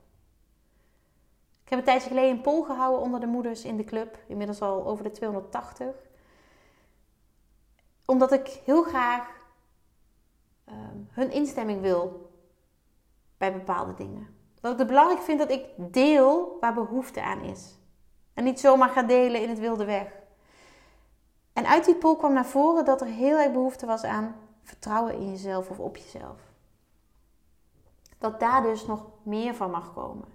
Ik 1.65 1.71
heb 1.71 1.79
een 1.79 1.85
tijdje 1.85 2.09
geleden 2.09 2.31
een 2.31 2.41
poll 2.43 2.65
gehouden 2.65 3.01
onder 3.01 3.21
de 3.21 3.27
moeders 3.27 3.65
in 3.65 3.77
de 3.77 3.85
club, 3.85 4.19
inmiddels 4.27 4.63
al 4.63 4.87
over 4.87 5.05
de 5.05 5.11
280. 5.11 5.95
Omdat 8.05 8.33
ik 8.33 8.47
heel 8.65 8.83
graag 8.83 9.43
Ehm, 10.65 10.99
hun 11.11 11.31
instemming 11.31 11.81
wil 11.81 12.31
bij 13.37 13.53
bepaalde 13.53 13.95
dingen. 13.95 14.37
Dat 14.61 14.73
ik 14.73 14.79
het 14.79 14.87
belangrijk 14.87 15.21
vind 15.21 15.39
dat 15.39 15.51
ik 15.51 15.65
deel 15.77 16.57
waar 16.61 16.75
behoefte 16.75 17.23
aan 17.23 17.41
is. 17.41 17.79
En 18.35 18.45
niet 18.45 18.61
zomaar 18.61 18.89
ga 18.89 19.03
delen 19.03 19.43
in 19.43 19.49
het 19.49 19.59
wilde 19.59 19.85
weg. 19.85 20.13
En 21.53 21.67
uit 21.67 21.85
die 21.85 21.95
poll 21.95 22.17
kwam 22.17 22.33
naar 22.33 22.47
voren 22.47 22.85
dat 22.85 23.01
er 23.01 23.07
heel 23.07 23.39
erg 23.39 23.53
behoefte 23.53 23.87
was 23.87 24.05
aan 24.05 24.37
vertrouwen 24.63 25.15
in 25.15 25.31
jezelf 25.31 25.71
of 25.71 25.79
op 25.79 25.97
jezelf. 25.97 26.41
Dat 28.19 28.41
daar 28.41 28.63
dus 28.63 28.87
nog 28.87 29.07
meer 29.23 29.55
van 29.55 29.71
mag 29.71 29.95
komen. 29.95 30.29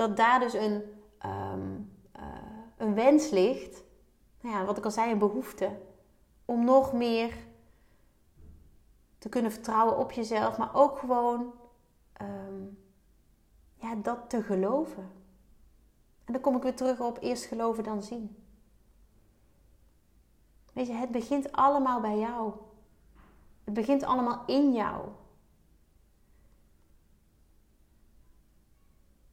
Dat 0.00 0.16
daar 0.16 0.40
dus 0.40 0.52
een, 0.52 0.82
ehm, 1.18 1.80
eh, 2.12 2.22
een 2.76 2.94
wens 2.94 3.30
ligt. 3.30 3.84
Nou 4.40 4.56
ja, 4.56 4.64
wat 4.64 4.78
ik 4.78 4.84
al 4.84 4.90
zei, 4.90 5.12
een 5.12 5.18
behoefte. 5.18 5.78
Om 6.44 6.64
nog 6.64 6.92
meer 6.92 7.34
te 9.18 9.28
kunnen 9.28 9.52
vertrouwen 9.52 9.96
op 9.96 10.12
jezelf, 10.12 10.58
maar 10.58 10.74
ook 10.74 10.98
gewoon 10.98 11.52
ehm, 12.12 12.62
ja, 13.74 13.94
dat 13.94 14.30
te 14.30 14.42
geloven. 14.42 15.10
En 16.24 16.32
dan 16.32 16.42
kom 16.42 16.56
ik 16.56 16.62
weer 16.62 16.76
terug 16.76 17.00
op 17.00 17.18
eerst 17.20 17.44
geloven 17.44 17.84
dan 17.84 18.02
zien. 18.02 18.44
Weet 20.72 20.86
je, 20.86 20.92
het 20.92 21.10
begint 21.10 21.52
allemaal 21.52 22.00
bij 22.00 22.18
jou. 22.18 22.52
Het 23.64 23.74
begint 23.74 24.02
allemaal 24.02 24.42
in 24.46 24.72
jou. 24.72 25.08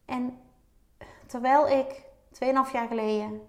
En 0.04 0.38
terwijl 1.28 1.68
ik 1.68 2.06
2,5 2.32 2.72
jaar 2.72 2.88
geleden 2.88 3.48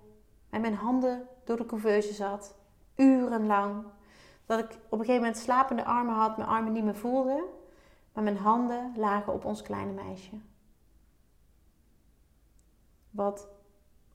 met 0.49 0.61
mijn 0.61 0.75
handen 0.75 1.27
door 1.43 1.57
de 1.57 1.65
couveuse 1.65 2.13
zat, 2.13 2.55
urenlang, 2.95 3.85
dat 4.45 4.59
ik 4.59 4.71
op 4.71 4.99
een 4.99 5.05
gegeven 5.05 5.21
moment 5.21 5.37
slapende 5.37 5.85
armen 5.85 6.15
had, 6.15 6.37
mijn 6.37 6.49
armen 6.49 6.71
niet 6.71 6.83
meer 6.83 6.95
voelde. 6.95 7.57
Maar 8.13 8.23
mijn 8.23 8.37
handen 8.37 8.93
lagen 8.95 9.33
op 9.33 9.45
ons 9.45 9.61
kleine 9.61 9.91
meisje. 9.91 10.39
Wat 13.09 13.47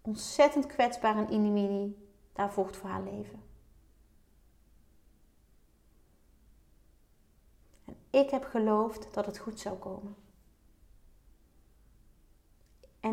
ontzettend 0.02 0.66
kwetsbaar 0.66 1.16
en 1.16 1.32
inimini 1.32 2.08
daar 2.32 2.52
vocht 2.52 2.76
voor 2.76 2.90
haar 2.90 3.02
leven. 3.02 3.42
En 7.84 7.96
ik 8.10 8.30
heb 8.30 8.44
geloofd 8.44 9.14
dat 9.14 9.26
het 9.26 9.38
goed 9.38 9.60
zou 9.60 9.76
komen. 9.76 10.16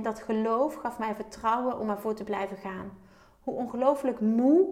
En 0.02 0.08
dat 0.08 0.22
geloof 0.22 0.76
gaf 0.76 1.00
mij 1.00 1.16
vertrouwen 1.16 1.80
om 1.80 1.90
ervoor 1.90 2.14
te 2.14 2.24
blijven 2.24 2.58
gaan. 2.58 2.92
Hoe 3.44 3.56
ongelooflijk 3.56 4.20
moe 4.20 4.68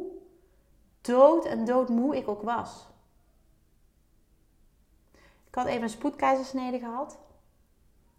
dood 1.02 1.46
en 1.46 1.66
doodmoe 1.66 2.18
ik 2.18 2.28
ook 2.28 2.42
was. 2.42 2.88
Ik 5.48 5.56
had 5.56 5.66
even 5.66 5.84
een 5.84 5.90
spoedkeizersnede 5.90 6.80
gehad. 6.80 7.18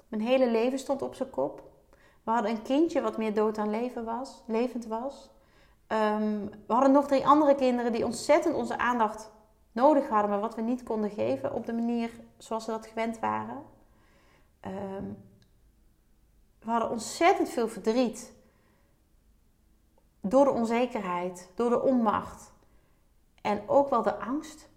Mijn 0.08 0.22
hele 0.22 0.50
leven 0.50 0.78
stond 0.78 1.02
op 1.02 1.14
zijn 1.14 1.30
kop. 1.30 1.62
We 2.22 2.30
hadden 2.30 2.50
een 2.50 2.62
kindje 2.62 3.00
wat 3.00 3.18
meer 3.18 3.34
dood 3.34 3.54
dan 3.54 3.70
leven 3.70 4.04
was, 4.04 4.42
levend 4.46 4.86
was. 4.86 5.30
Ehm, 5.86 6.44
we 6.66 6.72
hadden 6.72 6.92
nog 6.92 7.06
drie 7.06 7.26
andere 7.26 7.54
kinderen 7.54 7.92
die 7.92 8.04
ontzettend 8.04 8.54
onze 8.54 8.78
aandacht 8.78 9.30
nodig 9.72 10.08
hadden, 10.08 10.30
maar 10.30 10.40
wat 10.40 10.54
we 10.54 10.62
niet 10.62 10.82
konden 10.82 11.10
geven 11.10 11.54
op 11.54 11.66
de 11.66 11.72
manier 11.72 12.10
zoals 12.38 12.64
ze 12.64 12.70
dat 12.70 12.86
gewend 12.86 13.18
waren. 13.18 13.62
Ehm, 14.60 15.04
we 16.60 16.70
hadden 16.70 16.90
ontzettend 16.90 17.48
veel 17.48 17.68
verdriet. 17.68 18.32
Door 20.20 20.44
de 20.44 20.50
onzekerheid, 20.50 21.50
door 21.54 21.70
de 21.70 21.80
onmacht. 21.80 22.52
En 23.40 23.68
ook 23.68 23.90
wel 23.90 24.02
de 24.02 24.18
angst. 24.18 24.68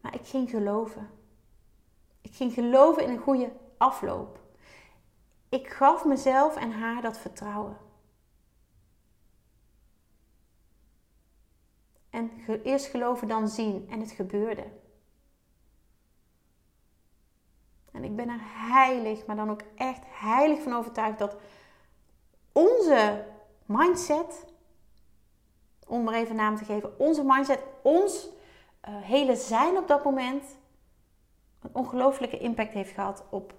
Maar 0.00 0.14
ik 0.14 0.26
ging 0.26 0.50
geloven. 0.50 1.10
Ik 2.20 2.34
ging 2.34 2.52
geloven 2.52 3.02
in 3.02 3.10
een 3.10 3.18
goede 3.18 3.52
afloop. 3.76 4.40
Ik 5.48 5.68
gaf 5.68 6.04
mezelf 6.04 6.56
en 6.56 6.72
haar 6.72 7.02
dat 7.02 7.18
vertrouwen. 7.18 7.76
En 12.10 12.30
eerst 12.62 12.86
geloven, 12.86 13.28
dan 13.28 13.48
zien. 13.48 13.88
En 13.90 14.00
het 14.00 14.10
gebeurde. 14.10 14.70
En 17.98 18.04
ik 18.04 18.16
ben 18.16 18.28
er 18.28 18.40
heilig, 18.42 19.26
maar 19.26 19.36
dan 19.36 19.50
ook 19.50 19.62
echt 19.74 20.02
heilig 20.06 20.62
van 20.62 20.74
overtuigd 20.74 21.18
dat 21.18 21.36
onze 22.52 23.24
mindset, 23.66 24.44
om 25.86 26.02
maar 26.02 26.14
even 26.14 26.36
naam 26.36 26.56
te 26.56 26.64
geven, 26.64 26.98
onze 26.98 27.24
mindset, 27.24 27.60
ons 27.82 28.28
uh, 28.88 28.96
hele 29.02 29.36
zijn 29.36 29.76
op 29.76 29.88
dat 29.88 30.04
moment, 30.04 30.44
een 31.60 31.74
ongelooflijke 31.74 32.38
impact 32.38 32.72
heeft 32.72 32.94
gehad 32.94 33.24
op, 33.30 33.54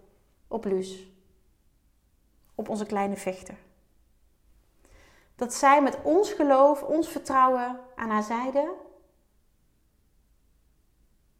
op 0.47 0.65
Luus. 0.65 1.07
Op 2.55 2.69
onze 2.69 2.85
kleine 2.85 3.15
vechter. 3.15 3.57
Dat 5.35 5.53
zij 5.53 5.81
met 5.81 6.01
ons 6.03 6.33
geloof, 6.33 6.83
ons 6.83 7.07
vertrouwen 7.07 7.79
aan 7.95 8.09
haar 8.09 8.23
zijde, 8.23 8.73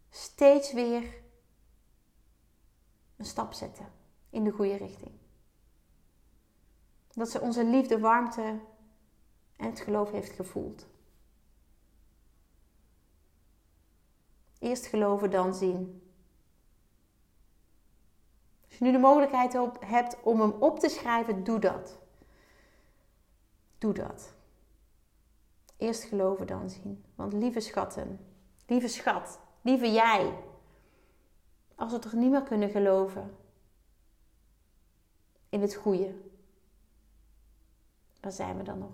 steeds 0.10 0.74
weer 0.74 1.19
een 3.20 3.26
stap 3.26 3.54
zetten 3.54 3.92
in 4.30 4.44
de 4.44 4.52
goede 4.52 4.76
richting. 4.76 5.12
Dat 7.12 7.30
ze 7.30 7.42
onze 7.42 7.66
liefde, 7.66 8.00
warmte 8.00 8.60
en 9.56 9.66
het 9.70 9.80
geloof 9.80 10.12
heeft 10.12 10.32
gevoeld. 10.32 10.88
Eerst 14.60 14.86
geloven, 14.86 15.32
dan 15.32 15.54
zien. 15.54 16.12
Als 18.66 18.78
je 18.78 18.84
nu 18.84 18.92
de 18.92 18.98
mogelijkheid 18.98 19.58
hebt 19.80 20.22
om 20.24 20.42
hem 20.42 20.52
op 20.52 20.80
te 20.80 20.90
schrijven, 20.90 21.44
doe 21.44 21.60
dat. 21.60 22.00
Doe 23.78 23.94
dat. 23.94 24.34
Eerst 25.78 26.04
geloven, 26.04 26.48
dan 26.48 26.70
zien. 26.70 27.06
Want 27.16 27.34
lieve 27.34 27.60
schatten, 27.60 28.20
lieve 28.68 28.88
schat, 28.88 29.40
lieve 29.62 29.92
jij, 29.92 30.34
als 31.80 31.92
we 31.92 32.00
toch 32.00 32.14
niet 32.14 32.32
meer 32.32 32.44
kunnen 32.44 32.70
geloven 32.70 33.38
in 35.50 35.62
het 35.62 35.76
goede, 35.76 36.16
waar 38.22 38.32
zijn 38.32 38.58
we 38.58 38.64
dan 38.64 38.80
nog? 38.80 38.92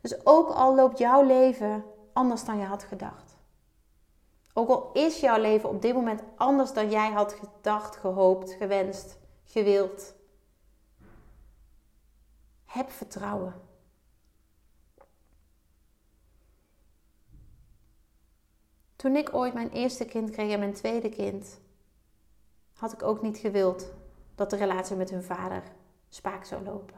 Dus 0.00 0.26
ook 0.26 0.48
al 0.48 0.74
loopt 0.74 0.98
jouw 0.98 1.26
leven 1.26 1.84
anders 2.12 2.44
dan 2.44 2.58
je 2.58 2.64
had 2.64 2.84
gedacht. 2.84 3.36
Ook 4.52 4.68
al 4.68 4.90
is 4.92 5.20
jouw 5.20 5.40
leven 5.40 5.68
op 5.68 5.82
dit 5.82 5.94
moment 5.94 6.22
anders 6.36 6.72
dan 6.72 6.90
jij 6.90 7.10
had 7.10 7.32
gedacht, 7.32 7.96
gehoopt, 7.96 8.52
gewenst, 8.52 9.18
gewild. 9.44 10.14
Heb 12.64 12.90
vertrouwen. 12.90 13.54
Toen 19.02 19.16
ik 19.16 19.34
ooit 19.34 19.54
mijn 19.54 19.70
eerste 19.70 20.04
kind 20.04 20.30
kreeg 20.30 20.52
en 20.52 20.58
mijn 20.58 20.72
tweede 20.72 21.08
kind, 21.08 21.60
had 22.72 22.92
ik 22.92 23.02
ook 23.02 23.22
niet 23.22 23.36
gewild 23.36 23.92
dat 24.34 24.50
de 24.50 24.56
relatie 24.56 24.96
met 24.96 25.10
hun 25.10 25.22
vader 25.22 25.62
spaak 26.08 26.44
zou 26.44 26.64
lopen. 26.64 26.96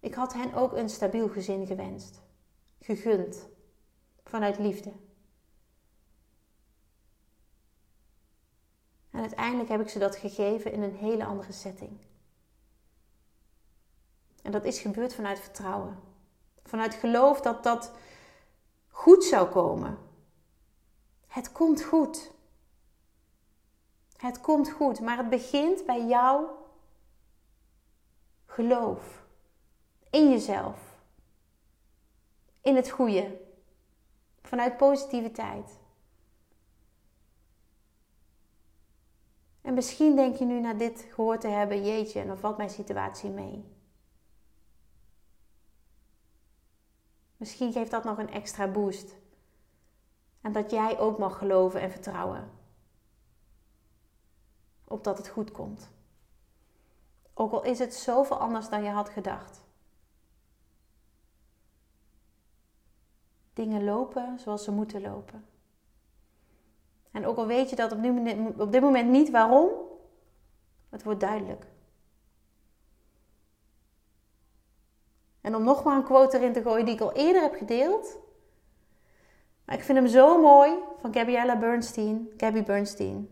Ik 0.00 0.14
had 0.14 0.32
hen 0.32 0.54
ook 0.54 0.72
een 0.72 0.88
stabiel 0.88 1.28
gezin 1.28 1.66
gewenst, 1.66 2.20
gegund, 2.80 3.48
vanuit 4.24 4.58
liefde. 4.58 4.92
En 9.10 9.20
uiteindelijk 9.20 9.68
heb 9.68 9.80
ik 9.80 9.88
ze 9.88 9.98
dat 9.98 10.16
gegeven 10.16 10.72
in 10.72 10.82
een 10.82 10.96
hele 10.96 11.24
andere 11.24 11.52
setting. 11.52 11.98
En 14.42 14.52
dat 14.52 14.64
is 14.64 14.80
gebeurd 14.80 15.14
vanuit 15.14 15.40
vertrouwen. 15.40 15.98
Vanuit 16.64 16.94
geloof 16.94 17.40
dat 17.40 17.62
dat 17.62 17.92
goed 18.88 19.24
zou 19.24 19.48
komen. 19.48 20.10
Het 21.32 21.52
komt 21.52 21.82
goed. 21.82 22.30
Het 24.16 24.40
komt 24.40 24.70
goed, 24.70 25.00
maar 25.00 25.16
het 25.16 25.28
begint 25.28 25.86
bij 25.86 26.06
jouw 26.06 26.66
geloof 28.46 29.24
in 30.10 30.30
jezelf, 30.30 30.98
in 32.60 32.76
het 32.76 32.90
goede, 32.90 33.40
vanuit 34.42 34.76
positiviteit. 34.76 35.78
En 39.60 39.74
misschien 39.74 40.16
denk 40.16 40.36
je 40.36 40.44
nu 40.44 40.60
na 40.60 40.74
dit 40.74 41.06
gehoord 41.12 41.40
te 41.40 41.48
hebben, 41.48 41.84
jeetje, 41.84 42.20
en 42.20 42.26
dan 42.26 42.38
valt 42.38 42.56
mijn 42.56 42.70
situatie 42.70 43.30
mee. 43.30 43.64
Misschien 47.36 47.72
geeft 47.72 47.90
dat 47.90 48.04
nog 48.04 48.18
een 48.18 48.30
extra 48.30 48.68
boost. 48.68 49.20
En 50.42 50.52
dat 50.52 50.70
jij 50.70 50.98
ook 50.98 51.18
mag 51.18 51.38
geloven 51.38 51.80
en 51.80 51.90
vertrouwen. 51.90 52.50
Op 54.84 55.04
dat 55.04 55.18
het 55.18 55.28
goed 55.28 55.52
komt. 55.52 55.90
Ook 57.34 57.52
al 57.52 57.62
is 57.62 57.78
het 57.78 57.94
zoveel 57.94 58.38
anders 58.38 58.68
dan 58.68 58.82
je 58.82 58.90
had 58.90 59.08
gedacht. 59.08 59.64
Dingen 63.52 63.84
lopen 63.84 64.38
zoals 64.38 64.64
ze 64.64 64.70
moeten 64.70 65.00
lopen. 65.00 65.46
En 67.10 67.26
ook 67.26 67.36
al 67.36 67.46
weet 67.46 67.70
je 67.70 67.76
dat 67.76 67.92
op, 67.92 68.72
dit 68.72 68.80
moment 68.80 69.10
niet 69.10 69.30
waarom, 69.30 69.70
het 70.88 71.02
wordt 71.02 71.20
duidelijk. 71.20 71.66
En 75.40 75.56
om 75.56 75.64
nog 75.64 75.84
maar 75.84 75.96
een 75.96 76.04
quote 76.04 76.36
erin 76.36 76.52
te 76.52 76.62
gooien 76.62 76.84
die 76.84 76.94
ik 76.94 77.00
al 77.00 77.12
eerder 77.12 77.42
heb 77.42 77.54
gedeeld. 77.54 78.18
Maar 79.64 79.74
ik 79.74 79.82
vind 79.82 79.98
hem 79.98 80.06
zo 80.06 80.40
mooi 80.40 80.78
van 81.00 81.14
Gabriella 81.14 81.58
Bernstein, 81.58 82.28
Gabby 82.36 82.62
Bernstein. 82.62 83.28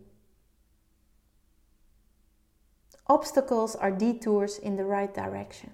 Obstacles 3.06 3.76
are 3.76 3.96
detours 3.96 4.58
in 4.58 4.76
the 4.76 4.86
right 4.86 5.14
direction. 5.14 5.72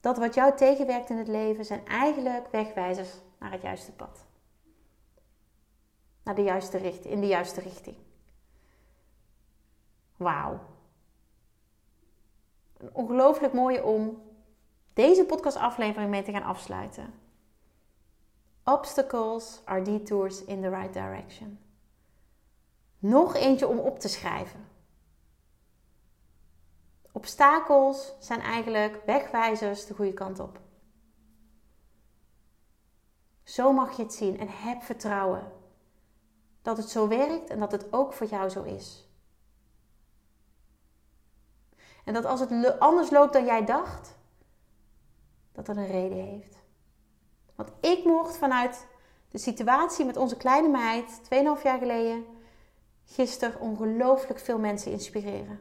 Dat 0.00 0.18
wat 0.18 0.34
jou 0.34 0.56
tegenwerkt 0.56 1.10
in 1.10 1.16
het 1.16 1.28
leven 1.28 1.64
zijn 1.64 1.86
eigenlijk 1.86 2.48
wegwijzers 2.50 3.10
naar 3.38 3.52
het 3.52 3.62
juiste 3.62 3.92
pad. 3.92 4.24
Naar 6.22 6.34
de 6.34 6.42
juiste 6.42 6.78
richting, 6.78 7.14
in 7.14 7.20
de 7.20 7.26
juiste 7.26 7.60
richting. 7.60 7.96
Wauw. 10.16 10.60
Een 12.76 12.94
ongelooflijk 12.94 13.52
mooie 13.52 13.84
om 13.84 14.22
deze 14.92 15.24
podcastaflevering 15.24 16.10
mee 16.10 16.22
te 16.22 16.32
gaan 16.32 16.42
afsluiten. 16.42 17.14
Obstacles 18.68 19.60
are 19.64 19.82
detours 19.82 20.44
in 20.44 20.60
the 20.60 20.70
right 20.70 20.92
direction. 20.92 21.58
Nog 22.98 23.34
eentje 23.34 23.66
om 23.66 23.78
op 23.78 23.98
te 23.98 24.08
schrijven. 24.08 24.68
Obstakels 27.12 28.14
zijn 28.18 28.40
eigenlijk 28.40 29.02
wegwijzers 29.06 29.86
de 29.86 29.94
goede 29.94 30.12
kant 30.12 30.38
op. 30.38 30.60
Zo 33.42 33.72
mag 33.72 33.96
je 33.96 34.02
het 34.02 34.14
zien 34.14 34.38
en 34.38 34.48
heb 34.48 34.82
vertrouwen 34.82 35.52
dat 36.62 36.76
het 36.76 36.90
zo 36.90 37.08
werkt 37.08 37.50
en 37.50 37.58
dat 37.60 37.72
het 37.72 37.92
ook 37.92 38.12
voor 38.12 38.26
jou 38.26 38.48
zo 38.48 38.62
is. 38.62 39.08
En 42.04 42.14
dat 42.14 42.24
als 42.24 42.40
het 42.40 42.78
anders 42.78 43.10
loopt 43.10 43.32
dan 43.32 43.44
jij 43.44 43.64
dacht, 43.64 44.16
dat 45.52 45.66
dat 45.66 45.76
een 45.76 45.86
reden 45.86 46.24
heeft. 46.24 46.57
Want 47.58 47.72
ik 47.80 48.04
mocht 48.04 48.36
vanuit 48.36 48.86
de 49.30 49.38
situatie 49.38 50.04
met 50.04 50.16
onze 50.16 50.36
kleine 50.36 50.68
meid, 50.68 51.20
2,5 51.22 51.62
jaar 51.62 51.78
geleden, 51.78 52.24
gisteren 53.04 53.60
ongelooflijk 53.60 54.38
veel 54.38 54.58
mensen 54.58 54.92
inspireren. 54.92 55.60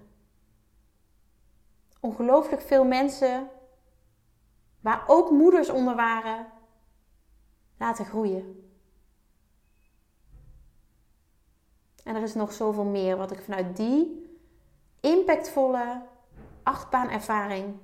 Ongelooflijk 1.99 2.61
veel 2.61 2.85
mensen, 2.85 3.49
waar 4.79 5.03
ook 5.07 5.31
moeders 5.31 5.69
onder 5.69 5.95
waren, 5.95 6.47
laten 7.77 8.05
groeien. 8.05 8.71
En 12.03 12.15
er 12.15 12.23
is 12.23 12.33
nog 12.33 12.53
zoveel 12.53 12.85
meer 12.85 13.17
wat 13.17 13.31
ik 13.31 13.39
vanuit 13.41 13.77
die 13.77 14.29
impactvolle 14.99 16.05
achtbaanervaring 16.63 17.77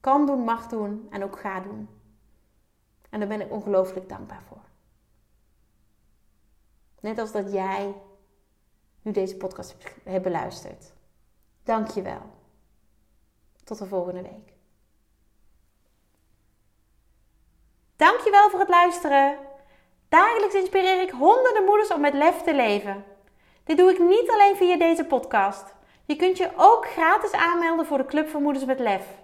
kan 0.00 0.26
doen, 0.26 0.44
mag 0.44 0.66
doen 0.68 1.06
en 1.10 1.24
ook 1.24 1.38
ga 1.38 1.60
doen. 1.60 2.02
En 3.14 3.20
daar 3.20 3.28
ben 3.28 3.40
ik 3.40 3.52
ongelooflijk 3.52 4.08
dankbaar 4.08 4.42
voor. 4.48 4.62
Net 7.00 7.18
als 7.18 7.32
dat 7.32 7.52
jij 7.52 7.94
nu 9.02 9.12
deze 9.12 9.36
podcast 9.36 9.76
hebt 10.04 10.22
beluisterd. 10.22 10.92
Dankjewel. 11.62 12.20
Tot 13.64 13.78
de 13.78 13.86
volgende 13.86 14.22
week. 14.22 14.52
Dankjewel 17.96 18.50
voor 18.50 18.58
het 18.58 18.68
luisteren. 18.68 19.38
Dagelijks 20.08 20.54
inspireer 20.54 21.02
ik 21.02 21.10
honderden 21.10 21.64
moeders 21.64 21.92
om 21.92 22.00
met 22.00 22.14
lef 22.14 22.42
te 22.42 22.54
leven. 22.54 23.04
Dit 23.64 23.76
doe 23.76 23.90
ik 23.90 23.98
niet 23.98 24.30
alleen 24.30 24.56
via 24.56 24.76
deze 24.76 25.04
podcast. 25.04 25.74
Je 26.04 26.16
kunt 26.16 26.36
je 26.36 26.50
ook 26.56 26.86
gratis 26.86 27.32
aanmelden 27.32 27.86
voor 27.86 27.98
de 27.98 28.06
Club 28.06 28.28
voor 28.28 28.40
Moeders 28.40 28.64
met 28.64 28.78
Lef. 28.78 29.23